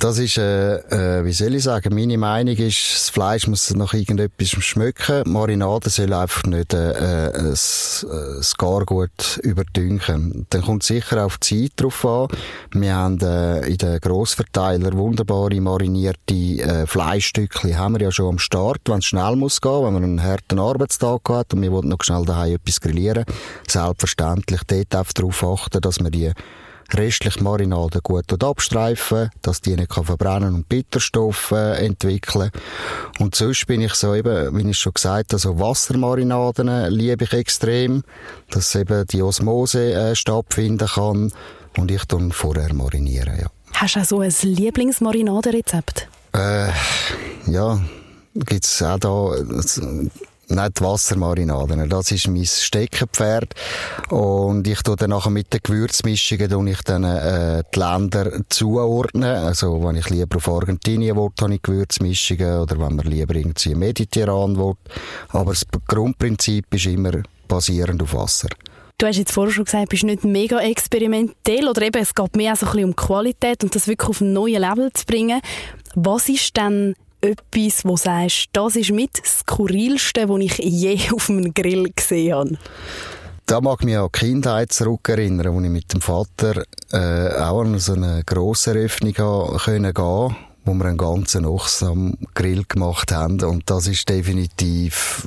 Das 0.00 0.18
ist, 0.18 0.38
äh, 0.38 1.20
äh, 1.20 1.24
wie 1.24 1.32
soll 1.32 1.54
ich 1.54 1.62
sagen, 1.62 1.94
meine 1.94 2.18
Meinung 2.18 2.56
ist, 2.56 2.94
das 2.94 3.10
Fleisch 3.10 3.46
muss 3.46 3.72
nach 3.74 3.94
irgendetwas 3.94 4.48
schmecken. 4.48 5.22
Marinade 5.30 5.88
soll 5.88 6.12
einfach 6.12 6.42
nicht 6.44 6.74
äh, 6.74 7.28
äh, 7.28 7.32
das, 7.32 8.04
äh, 8.10 8.36
das 8.38 8.56
gar 8.56 8.84
gut 8.84 9.38
überdünken. 9.44 10.46
Dann 10.50 10.62
kommt 10.62 10.82
sicher 10.82 11.24
auf 11.24 11.38
die 11.38 11.68
Zeit 11.68 11.72
drauf 11.76 12.04
an. 12.04 12.28
Wir 12.72 12.94
haben 12.94 13.20
äh, 13.20 13.68
in 13.68 13.78
den 13.78 14.00
Grossverteiler 14.00 14.94
wunderbare 14.94 15.60
marinierte 15.60 16.34
äh, 16.34 16.86
Fleischstückchen 16.88 17.78
haben 17.78 17.94
wir 17.94 18.02
ja 18.02 18.12
schon 18.12 18.30
am 18.30 18.38
Start, 18.40 18.80
wenn 18.86 18.98
es 18.98 19.04
schnell 19.04 19.36
muss 19.36 19.60
gehen, 19.60 19.84
wenn 19.84 19.94
man 19.94 20.02
einen 20.04 20.22
harten 20.22 20.58
Arbeitstag 20.58 21.19
Tag 21.20 21.24
gehabt 21.24 21.54
und 21.54 21.62
wir 21.62 21.72
wollten 21.72 21.88
noch 21.88 22.02
schnell 22.02 22.24
daheim 22.24 22.54
etwas 22.54 22.80
grillieren. 22.80 23.24
Selbstverständlich 23.66 24.62
dort 24.66 24.96
auch 24.96 25.12
darauf 25.12 25.44
achten, 25.44 25.80
dass 25.80 26.00
wir 26.00 26.10
die 26.10 26.32
restliche 26.92 27.42
Marinade 27.42 28.00
gut 28.02 28.42
abstreifen, 28.42 29.30
dass 29.42 29.60
die 29.60 29.76
nicht 29.76 29.92
verbrennen 29.92 30.54
und 30.54 30.68
Bitterstoffe 30.68 31.52
äh, 31.52 31.84
entwickeln. 31.84 32.50
Und 33.18 33.34
sonst 33.34 33.66
bin 33.66 33.80
ich 33.80 33.94
so 33.94 34.14
eben, 34.14 34.56
wie 34.56 34.68
ich 34.68 34.78
schon 34.78 34.94
gesagt 34.94 35.32
habe, 35.32 35.40
so 35.40 35.58
Wassermarinaden 35.58 36.68
äh, 36.68 36.88
liebe 36.88 37.24
ich 37.24 37.32
extrem, 37.32 38.02
dass 38.50 38.74
eben 38.74 39.06
die 39.06 39.22
Osmose 39.22 39.92
äh, 39.92 40.16
stattfinden 40.16 40.88
kann 40.88 41.32
und 41.76 41.90
ich 41.90 42.04
dann 42.06 42.32
vorher 42.32 42.74
marinieren, 42.74 43.38
ja. 43.40 43.46
Hast 43.74 43.94
du 43.94 44.00
auch 44.00 44.04
so 44.04 44.20
ein 44.20 44.32
Lieblingsmarinaderezept? 44.42 46.08
Äh, 46.34 46.70
ja, 47.46 47.80
gibt's 48.34 48.82
auch 48.82 48.98
da 48.98 49.32
nicht 50.50 50.80
Wassermarinaden. 50.80 51.88
Das 51.88 52.10
ist 52.10 52.28
mein 52.28 52.44
Steckenpferd. 52.44 53.54
Und 54.10 54.66
ich 54.66 54.82
tue 54.82 54.96
dann 54.96 55.10
nachher 55.10 55.30
mit 55.30 55.52
den 55.52 55.60
Gewürzmischungen 55.62 56.48
tue 56.48 56.70
ich 56.70 56.82
dann, 56.82 57.04
äh, 57.04 57.62
die 57.74 57.78
Länder 57.78 58.30
zuordnen. 58.48 59.24
Also, 59.24 59.82
wenn 59.84 59.96
ich 59.96 60.10
lieber 60.10 60.36
auf 60.36 60.48
Argentinien 60.48 61.16
will, 61.16 61.28
habe 61.40 61.54
ich 61.54 61.62
Gewürzmischungen. 61.62 62.60
Oder 62.60 62.78
wenn 62.78 62.96
man 62.96 63.06
lieber 63.06 63.34
irgendwie 63.34 63.74
mediterran 63.74 64.56
will. 64.56 64.74
Aber 65.28 65.52
das 65.52 65.64
Grundprinzip 65.86 66.74
ist 66.74 66.86
immer 66.86 67.22
basierend 67.48 68.02
auf 68.02 68.14
Wasser. 68.14 68.48
Du 68.98 69.06
hast 69.06 69.16
jetzt 69.16 69.32
vorher 69.32 69.50
schon 69.50 69.64
gesagt, 69.64 69.84
du 69.84 69.88
bist 69.88 70.04
nicht 70.04 70.24
mega 70.24 70.60
experimentell 70.60 71.66
oder 71.68 71.80
eben, 71.80 72.02
es 72.02 72.14
geht 72.14 72.36
mehr 72.36 72.54
so 72.54 72.66
ein 72.66 72.72
bisschen 72.72 72.88
um 72.90 72.96
Qualität 72.96 73.64
und 73.64 73.74
das 73.74 73.88
wirklich 73.88 74.10
auf 74.10 74.20
ein 74.20 74.34
neues 74.34 74.58
Level 74.58 74.92
zu 74.92 75.06
bringen. 75.06 75.40
Was 75.94 76.28
ist 76.28 76.54
denn 76.58 76.94
etwas, 77.20 77.84
wo 77.84 77.90
du 77.90 77.96
sagst, 77.96 78.48
das 78.52 78.76
ist 78.76 78.90
mit 78.90 79.18
das 79.18 79.40
Skurrilste, 79.40 80.28
was 80.28 80.40
ich 80.40 80.58
je 80.58 80.98
auf 81.14 81.30
einem 81.30 81.52
Grill 81.52 81.90
gesehen 81.94 82.34
habe? 82.34 82.58
Da 83.46 83.60
mag 83.60 83.78
ich 83.80 83.86
mich 83.86 83.98
an 83.98 84.08
die 84.14 84.18
Kindheit 84.18 84.72
zurückerinnern, 84.72 85.52
wo 85.52 85.60
ich 85.60 85.70
mit 85.70 85.92
dem 85.92 86.00
Vater 86.00 86.62
äh, 86.92 87.34
auch 87.40 87.62
an 87.62 87.78
so 87.78 87.94
eine 87.94 88.22
grosse 88.24 88.70
Eröffnung 88.70 89.12
gehen 89.12 89.94
konnte, 89.94 90.36
wo 90.64 90.74
wir 90.74 90.84
einen 90.84 90.96
ganzen 90.96 91.44
Ochs 91.44 91.82
am 91.82 92.16
Grill 92.34 92.64
gemacht 92.68 93.10
haben. 93.10 93.42
Und 93.42 93.68
das 93.68 93.88
ist 93.88 94.08
definitiv 94.08 95.26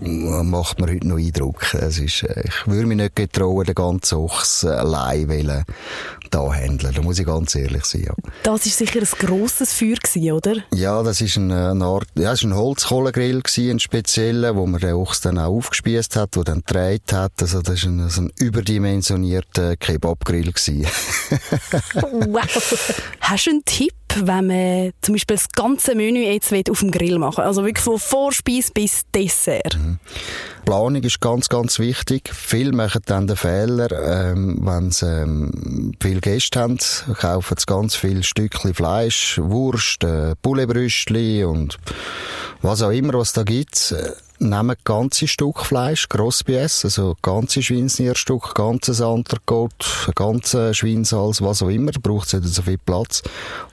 macht 0.00 0.80
mir 0.80 0.92
heute 0.92 1.06
noch 1.08 1.18
Eindruck. 1.18 1.74
Es 1.74 1.98
ist, 1.98 2.22
äh, 2.22 2.44
ich 2.44 2.66
würde 2.66 2.86
mich 2.86 2.96
nicht 2.96 3.16
getrauen, 3.16 3.64
den 3.64 3.74
ganzen 3.74 4.18
Ochs 4.18 4.64
allein 4.64 5.28
wollen, 5.28 5.64
da 6.30 6.52
handeln. 6.52 6.94
Da 6.94 7.02
muss 7.02 7.18
ich 7.18 7.26
ganz 7.26 7.54
ehrlich 7.54 7.84
sein. 7.84 8.04
Ja. 8.06 8.14
Das 8.42 8.64
war 8.64 8.72
sicher 8.72 9.00
ein 9.00 9.26
grosses 9.26 9.72
Feuer 9.72 9.96
gewesen, 9.96 10.32
oder? 10.32 10.54
Ja, 10.72 11.02
das 11.02 11.20
ist 11.20 11.36
eine, 11.36 11.70
eine 11.70 11.84
Art, 11.84 12.08
ja, 12.14 12.30
war 12.30 12.42
ein 12.42 12.54
Holzkohlegrill 12.54 13.42
gewesen, 13.42 13.70
ein 13.70 13.80
spezieller, 13.80 14.56
wo 14.56 14.66
man 14.66 14.80
den 14.80 14.94
Ochs 14.94 15.20
dann 15.20 15.38
auch 15.38 15.56
aufgespießt 15.56 16.16
hat, 16.16 16.36
wo 16.36 16.42
dann 16.42 16.62
gedreht 16.64 17.12
hat. 17.12 17.32
Also 17.40 17.62
das 17.62 17.84
war 17.84 17.90
ein, 17.90 18.00
also 18.00 18.22
ein 18.22 18.32
überdimensionierter 18.36 19.76
Kebabgrill 19.76 20.52
gewesen. 20.52 20.86
wow. 21.94 22.98
Hast 23.20 23.46
du 23.46 23.50
einen 23.50 23.64
Tipp? 23.64 23.92
Wenn 24.26 24.46
man 24.46 24.92
zum 25.00 25.14
Beispiel 25.14 25.36
das 25.36 25.48
ganze 25.48 25.94
Menü 25.94 26.20
jetzt 26.20 26.52
auf 26.70 26.80
dem 26.80 26.90
Grill 26.90 27.18
machen 27.18 27.44
Also 27.44 27.64
wirklich 27.64 27.84
von 27.84 27.98
Vorspeise 27.98 28.72
bis 28.72 29.02
Dessert. 29.14 29.78
Mhm. 29.78 29.98
Planung 30.64 31.02
ist 31.02 31.20
ganz, 31.20 31.48
ganz 31.48 31.78
wichtig. 31.78 32.30
Viele 32.32 32.72
machen 32.72 33.00
dann 33.06 33.26
den 33.26 33.36
Fehler, 33.36 33.90
ähm, 34.30 34.58
wenn 34.60 34.90
sie 34.90 35.06
ähm, 35.06 35.92
viele 36.00 36.20
Gäste 36.20 36.60
haben, 36.60 36.78
kaufen 37.18 37.56
sie 37.58 37.66
ganz 37.66 37.94
viele 37.94 38.22
Stückchen 38.22 38.74
Fleisch, 38.74 39.38
Wurst, 39.42 40.04
äh, 40.04 40.34
Pouletbrüstli 40.42 41.44
und 41.44 41.78
was 42.60 42.82
auch 42.82 42.90
immer, 42.90 43.14
was 43.14 43.32
da 43.32 43.44
gibt 43.44 43.94
nehmen 44.40 44.76
ganze 44.84 45.28
Stück 45.28 45.64
Fleisch, 45.64 46.08
Grossbiess, 46.08 46.84
also 46.84 47.16
ganze 47.22 47.62
Schweinsnierstück, 47.62 48.54
ganzes 48.54 49.00
Anterkot, 49.00 50.10
ganze 50.14 50.74
Schweinsals, 50.74 51.42
was 51.42 51.62
auch 51.62 51.68
immer, 51.68 51.92
braucht 52.02 52.28
es 52.28 52.40
nicht 52.40 52.54
so 52.54 52.62
viel 52.62 52.78
Platz. 52.78 53.22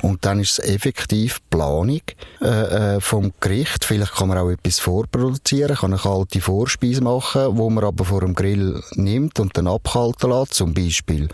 Und 0.02 0.26
dann 0.26 0.40
ist 0.40 0.60
es 0.60 0.66
effektiv 0.66 1.40
Planung 1.50 2.02
äh, 2.42 2.96
äh, 2.96 3.02
vom 3.02 3.34
Gericht. 3.40 3.86
Vielleicht 3.86 4.16
kann 4.16 4.28
man 4.28 4.38
auch 4.38 4.50
etwas 4.50 4.80
vorproduzieren, 4.80 5.76
kann 5.76 5.94
eine 5.94 6.02
kalte 6.02 6.42
Vorspeise 6.42 7.02
machen, 7.02 7.58
wo 7.58 7.70
man 7.70 7.84
aber 7.84 8.06
vor 8.06 8.22
dem 8.22 8.34
Grill 8.34 8.82
nimmt 8.94 9.40
und 9.40 9.56
dann 9.58 9.68
abkalten 9.68 10.32
lässt. 10.32 10.56
Zum 10.56 10.74
Beispiel 10.74 11.30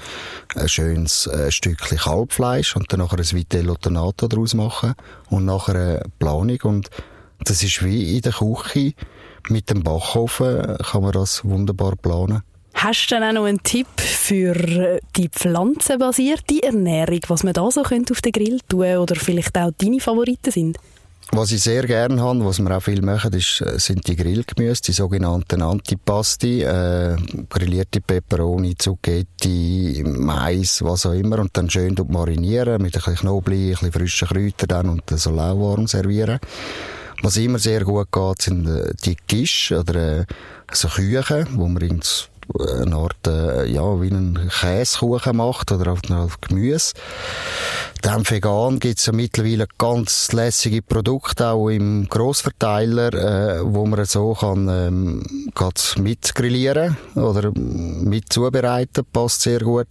ein 0.56 0.70
schönes 0.70 1.28
äh, 1.28 1.52
Stückchen 1.52 1.98
Kalbfleisch 1.98 2.76
und 2.76 2.92
dann 2.92 3.00
nachher 3.00 3.20
ein 3.20 3.32
Vitello 3.32 3.76
Tonato 3.76 4.28
daraus 4.28 4.54
machen 4.54 4.94
und 5.30 5.46
nachher 5.46 5.76
eine 5.76 6.04
Planung 6.20 6.60
und 6.64 6.90
das 7.44 7.64
ist 7.64 7.84
wie 7.84 8.16
in 8.16 8.22
der 8.22 8.34
Küche 8.34 8.94
mit 9.50 9.70
dem 9.70 9.84
Backofen 9.84 10.78
kann 10.78 11.02
man 11.02 11.12
das 11.12 11.44
wunderbar 11.44 11.96
planen. 11.96 12.44
Hast 12.74 13.08
du 13.08 13.16
dann 13.16 13.24
auch 13.24 13.42
noch 13.42 13.48
einen 13.48 13.62
Tipp 13.62 13.88
für 14.00 14.56
äh, 14.56 15.00
die 15.16 15.30
pflanzenbasierte 15.30 16.64
Ernährung, 16.64 17.20
was 17.28 17.44
man 17.44 17.54
da 17.54 17.70
so 17.70 17.84
könnte 17.84 18.14
auf 18.14 18.22
den 18.22 18.32
Grill 18.32 18.60
tun 18.68 18.98
oder 18.98 19.16
vielleicht 19.16 19.58
auch 19.58 19.72
deine 19.78 20.00
Favoriten 20.00 20.52
sind? 20.52 20.78
Was 21.34 21.52
ich 21.52 21.62
sehr 21.62 21.86
gerne 21.86 22.22
habe, 22.22 22.44
was 22.44 22.60
wir 22.60 22.76
auch 22.76 22.82
viel 22.82 23.02
machen, 23.02 23.34
ist, 23.34 23.62
äh, 23.62 23.78
sind 23.80 24.08
die 24.08 24.16
Grillgemüse, 24.16 24.82
die 24.82 24.92
sogenannten 24.92 25.62
Antipasti, 25.62 26.64
äh, 26.64 27.16
grillierte 27.50 28.02
Peperoni, 28.02 28.76
Zucchetti, 28.76 30.04
Mais, 30.06 30.82
was 30.84 31.06
auch 31.06 31.14
immer, 31.14 31.40
und 31.40 31.56
dann 31.56 31.70
schön 31.70 31.96
marinieren 32.10 32.82
mit 32.82 32.96
ein 32.96 33.02
bisschen 33.02 33.16
Knoblauch, 33.16 33.56
ein 33.56 33.70
bisschen 33.70 33.92
frischen 33.92 34.28
Kräutern 34.28 34.90
und 34.90 35.04
so 35.10 35.30
lauwarm 35.30 35.88
servieren. 35.88 36.40
Was 37.24 37.38
immer 37.38 37.60
sehr 37.60 37.84
gut 37.84 38.12
geht, 38.12 38.42
sind 38.42 38.68
äh, 38.68 38.94
die 39.06 39.18
Gisch 39.28 39.72
oder 39.72 40.20
äh, 40.22 40.26
so 40.72 40.88
Küchen, 40.88 41.48
wo 41.54 41.68
man 41.68 41.82
in 41.84 42.02
eine 42.60 42.96
Art, 42.96 43.28
äh, 43.28 43.66
ja, 43.66 44.02
wie 44.02 44.12
einen 44.12 44.50
Käsekuchen 44.50 45.38
macht 45.38 45.72
oder 45.72 45.92
auf, 45.94 46.00
auf 46.10 46.42
Gemüse. 46.42 46.94
Dann 48.02 48.28
vegan 48.28 48.80
gibt's 48.80 49.06
ja 49.06 49.14
mittlerweile 49.14 49.68
ganz 49.78 50.32
lässige 50.32 50.82
Produkte 50.82 51.50
auch 51.50 51.70
im 51.70 52.08
Grossverteiler, 52.10 53.14
äh, 53.14 53.60
wo 53.64 53.86
man 53.86 54.04
so 54.06 54.34
kann, 54.34 54.68
ähm, 54.68 55.52
mit 55.98 56.34
grillieren 56.36 56.98
oder 57.16 57.52
mit 57.56 58.34
zubereiten, 58.34 59.06
passt 59.14 59.42
sehr 59.42 59.60
gut. 59.60 59.88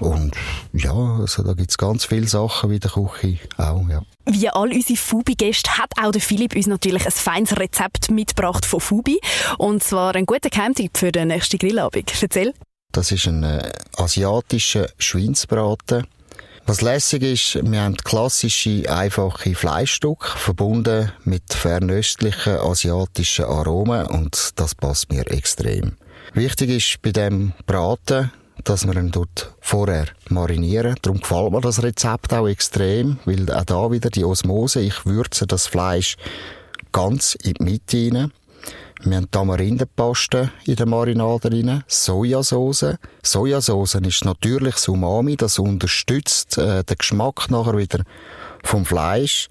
Und 0.00 0.34
ja, 0.72 0.92
also 0.92 1.42
da 1.42 1.52
gibt's 1.54 1.78
ganz 1.78 2.04
viele 2.04 2.26
Sachen 2.26 2.70
wie 2.70 2.80
der 2.80 2.90
Küche 2.90 3.38
auch, 3.56 3.88
ja. 3.88 4.02
Wie 4.26 4.48
all 4.48 4.72
unsere 4.72 4.98
Fubi-Gäste 4.98 5.78
hat 5.78 5.92
auch 6.02 6.10
der 6.10 6.20
Philipp 6.20 6.56
uns 6.56 6.66
natürlich 6.66 7.04
ein 7.04 7.12
feines 7.12 7.56
Rezept 7.58 8.10
mitgebracht 8.10 8.64
von 8.64 8.80
Fubi. 8.80 9.20
Und 9.58 9.82
zwar 9.82 10.14
ein 10.14 10.26
guter 10.26 10.50
Geheimtipp 10.50 10.96
für 10.96 11.12
den 11.12 11.28
nächsten 11.28 11.58
Grillabend. 11.58 12.12
Erzähl. 12.20 12.54
Das 12.92 13.10
ist 13.10 13.26
ein 13.26 13.42
äh, 13.42 13.70
asiatischer 13.96 14.88
Schweinsbraten. 14.98 16.06
Was 16.66 16.80
lässig 16.80 17.22
ist, 17.22 17.70
wir 17.70 17.82
haben 17.82 17.96
klassische, 17.96 18.90
einfache 18.90 19.54
Fleischstücke, 19.54 20.38
verbunden 20.38 21.12
mit 21.24 21.52
fernöstlichen 21.52 22.56
asiatischen 22.56 23.44
Aromen 23.44 24.06
und 24.06 24.52
das 24.56 24.74
passt 24.74 25.12
mir 25.12 25.30
extrem. 25.30 25.96
Wichtig 26.32 26.70
ist 26.70 27.02
bei 27.02 27.12
dem 27.12 27.52
Braten, 27.66 28.32
dass 28.62 28.86
wir 28.86 28.94
ihn 28.96 29.10
dort 29.10 29.54
vorher 29.60 30.06
marinieren. 30.28 30.94
Darum 31.02 31.20
gefällt 31.20 31.52
mir 31.52 31.60
das 31.60 31.82
Rezept 31.82 32.32
auch 32.32 32.46
extrem, 32.46 33.18
weil 33.24 33.50
auch 33.50 33.64
da 33.64 33.90
wieder 33.90 34.10
die 34.10 34.24
Osmose, 34.24 34.80
ich 34.80 35.04
würze 35.04 35.46
das 35.46 35.66
Fleisch 35.66 36.16
ganz 36.92 37.34
in 37.34 37.54
die 37.54 37.64
Mitte 37.64 38.16
rein. 38.16 38.32
Wir 39.02 39.18
haben 39.18 39.30
Tamarindenpaste 39.30 40.50
in 40.64 40.76
der 40.76 40.86
Marinade 40.86 41.50
drin, 41.50 41.84
Sojasauce. 41.86 42.96
Sojasauce 43.22 43.96
ist 43.96 44.24
natürliches 44.24 44.88
Umami, 44.88 45.36
das 45.36 45.58
unterstützt 45.58 46.56
äh, 46.56 46.84
den 46.84 46.96
Geschmack 46.96 47.50
nachher 47.50 47.76
wieder 47.76 48.04
vom 48.62 48.86
Fleisch. 48.86 49.48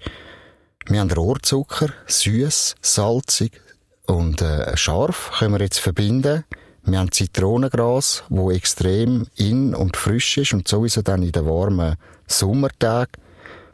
Wir 0.86 1.00
haben 1.00 1.10
Rohrzucker, 1.10 1.90
süß, 2.06 2.74
salzig 2.80 3.60
und 4.06 4.42
äh, 4.42 4.76
scharf, 4.76 5.30
können 5.38 5.54
wir 5.54 5.60
jetzt 5.60 5.78
verbinden. 5.78 6.44
Wir 6.86 6.98
haben 6.98 7.10
Zitronengras, 7.10 8.24
wo 8.28 8.50
extrem 8.50 9.26
in 9.36 9.74
und 9.74 9.96
frisch 9.96 10.36
ist 10.36 10.52
und 10.52 10.68
sowieso 10.68 11.00
dann 11.00 11.22
in 11.22 11.32
den 11.32 11.46
warmen 11.46 11.96
Sommertagen. 12.26 13.12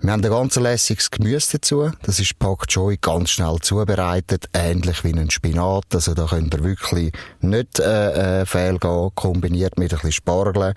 Wir 0.02 0.12
haben 0.12 0.24
ein 0.24 0.30
ganz 0.30 0.56
lässiges 0.56 1.10
Gemüse 1.10 1.58
dazu. 1.58 1.90
Das 2.04 2.18
ist 2.18 2.38
Pak 2.38 2.66
Choi 2.68 2.96
ganz 2.98 3.32
schnell 3.32 3.58
zubereitet, 3.60 4.48
ähnlich 4.54 5.04
wie 5.04 5.12
ein 5.12 5.30
Spinat. 5.30 5.84
Also 5.92 6.14
da 6.14 6.24
könnt 6.24 6.54
ihr 6.54 6.64
wirklich 6.64 7.12
nicht 7.42 7.78
äh, 7.80 8.40
äh, 8.40 8.46
fehl 8.46 8.78
gehen, 8.78 9.10
kombiniert 9.14 9.78
mit 9.78 9.92
ein 9.92 9.96
bisschen 9.98 10.12
Spargel. 10.12 10.72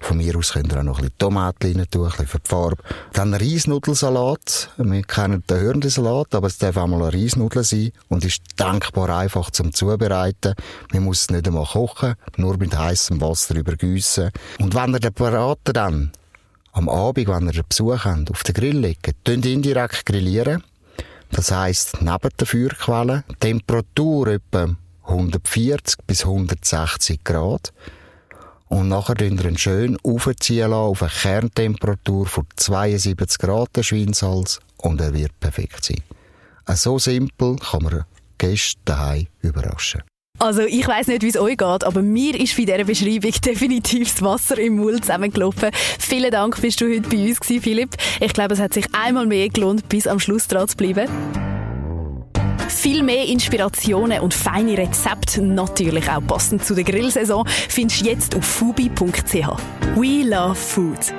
Von 0.00 0.18
mir 0.18 0.36
aus 0.36 0.52
könnt 0.52 0.74
ihr 0.74 0.80
auch 0.80 0.82
noch 0.82 0.98
ein 0.98 1.04
bisschen 1.04 1.18
Tomaten 1.18 1.74
rein 1.74 1.86
tun, 1.90 2.04
ein 2.04 2.10
bisschen 2.10 2.26
für 2.26 2.38
die 2.38 2.50
Farbe. 2.50 2.82
Dann 3.14 3.32
Reisnudelsalat. 3.32 4.68
Wir 4.76 5.02
kennen 5.04 5.42
den 5.48 5.58
Hörnlisalat, 5.58 6.34
aber 6.34 6.48
es 6.48 6.58
darf 6.58 6.76
auch 6.76 6.86
mal 6.86 7.00
eine 7.00 7.14
Reisnudel 7.14 7.64
sein 7.64 7.92
und 8.08 8.26
ist 8.26 8.42
denkbar 8.60 9.08
einfach 9.08 9.50
zum 9.52 9.72
Zubereiten. 9.72 10.52
Man 10.92 11.04
muss 11.04 11.22
es 11.22 11.30
nicht 11.30 11.48
einmal 11.48 11.64
kochen, 11.64 12.16
nur 12.36 12.58
mit 12.58 12.76
heißem 12.76 13.22
Wasser 13.22 13.54
übergießen. 13.54 14.32
Und 14.58 14.74
wenn 14.74 14.92
ihr 14.92 15.00
den 15.00 15.14
Braten 15.14 15.72
dann 15.72 16.12
am 16.76 16.90
Abend, 16.90 17.26
wenn 17.26 17.48
ihr 17.48 17.62
Besuch 17.62 18.04
habt, 18.04 18.30
auf 18.30 18.42
den 18.42 18.54
Grill 18.54 18.78
legen, 18.78 19.12
könnt 19.24 19.46
indirekt 19.46 20.04
grillieren. 20.04 20.62
Das 21.30 21.50
heisst, 21.50 22.02
neben 22.02 22.28
der 22.38 22.46
Feuerquelle, 22.46 23.24
Temperatur 23.40 24.28
etwa 24.28 24.76
140 25.04 25.96
bis 26.06 26.24
160 26.24 27.24
Grad. 27.24 27.72
Und 28.68 28.88
nachher 28.88 29.14
könnt 29.14 29.40
ihr 29.40 29.48
ihn 29.48 29.56
schön 29.58 29.96
aufziehen 30.02 30.70
lassen 30.70 30.90
auf 30.90 31.02
eine 31.02 31.10
Kerntemperatur 31.10 32.26
von 32.26 32.46
72 32.56 33.38
Grad, 33.38 33.74
der 33.74 33.82
Schweinshals, 33.82 34.60
und 34.76 35.00
er 35.00 35.14
wird 35.14 35.38
perfekt 35.40 35.82
sein. 35.82 36.02
So 36.76 36.98
simpel 36.98 37.56
kann 37.56 37.84
man 37.84 38.04
Gäste 38.36 38.80
daheim 38.84 39.28
überraschen. 39.40 40.02
Also 40.38 40.62
ich 40.62 40.86
weiß 40.86 41.06
nicht, 41.06 41.22
wie 41.22 41.28
es 41.28 41.38
euch 41.38 41.56
geht, 41.56 41.84
aber 41.84 42.02
mir 42.02 42.38
ist 42.38 42.56
bei 42.56 42.64
dieser 42.64 42.84
Beschreibung 42.84 43.32
definitiv 43.44 44.12
das 44.12 44.22
Wasser 44.22 44.58
im 44.58 44.76
Mund 44.76 45.04
zusammengelaufen. 45.04 45.70
Vielen 45.98 46.30
Dank, 46.30 46.60
bist 46.60 46.80
du 46.80 46.86
heute 46.86 47.08
bei 47.08 47.28
uns 47.28 47.40
gewesen, 47.40 47.62
Philipp. 47.62 47.96
Ich 48.20 48.32
glaube, 48.32 48.54
es 48.54 48.60
hat 48.60 48.74
sich 48.74 48.86
einmal 48.92 49.26
mehr 49.26 49.48
gelohnt, 49.48 49.88
bis 49.88 50.06
am 50.06 50.20
Schluss 50.20 50.46
dran 50.46 50.68
zu 50.68 50.76
bleiben. 50.76 51.08
Viel 52.68 53.02
mehr 53.02 53.24
Inspirationen 53.26 54.20
und 54.20 54.34
feine 54.34 54.76
Rezepte, 54.76 55.42
natürlich 55.42 56.10
auch 56.10 56.24
passend 56.26 56.64
zu 56.64 56.74
der 56.74 56.84
Grillsaison, 56.84 57.46
findest 57.46 58.02
du 58.02 58.04
jetzt 58.04 58.36
auf 58.36 58.44
fubi.ch. 58.44 59.34
We 59.96 60.28
love 60.28 60.54
food. 60.54 61.14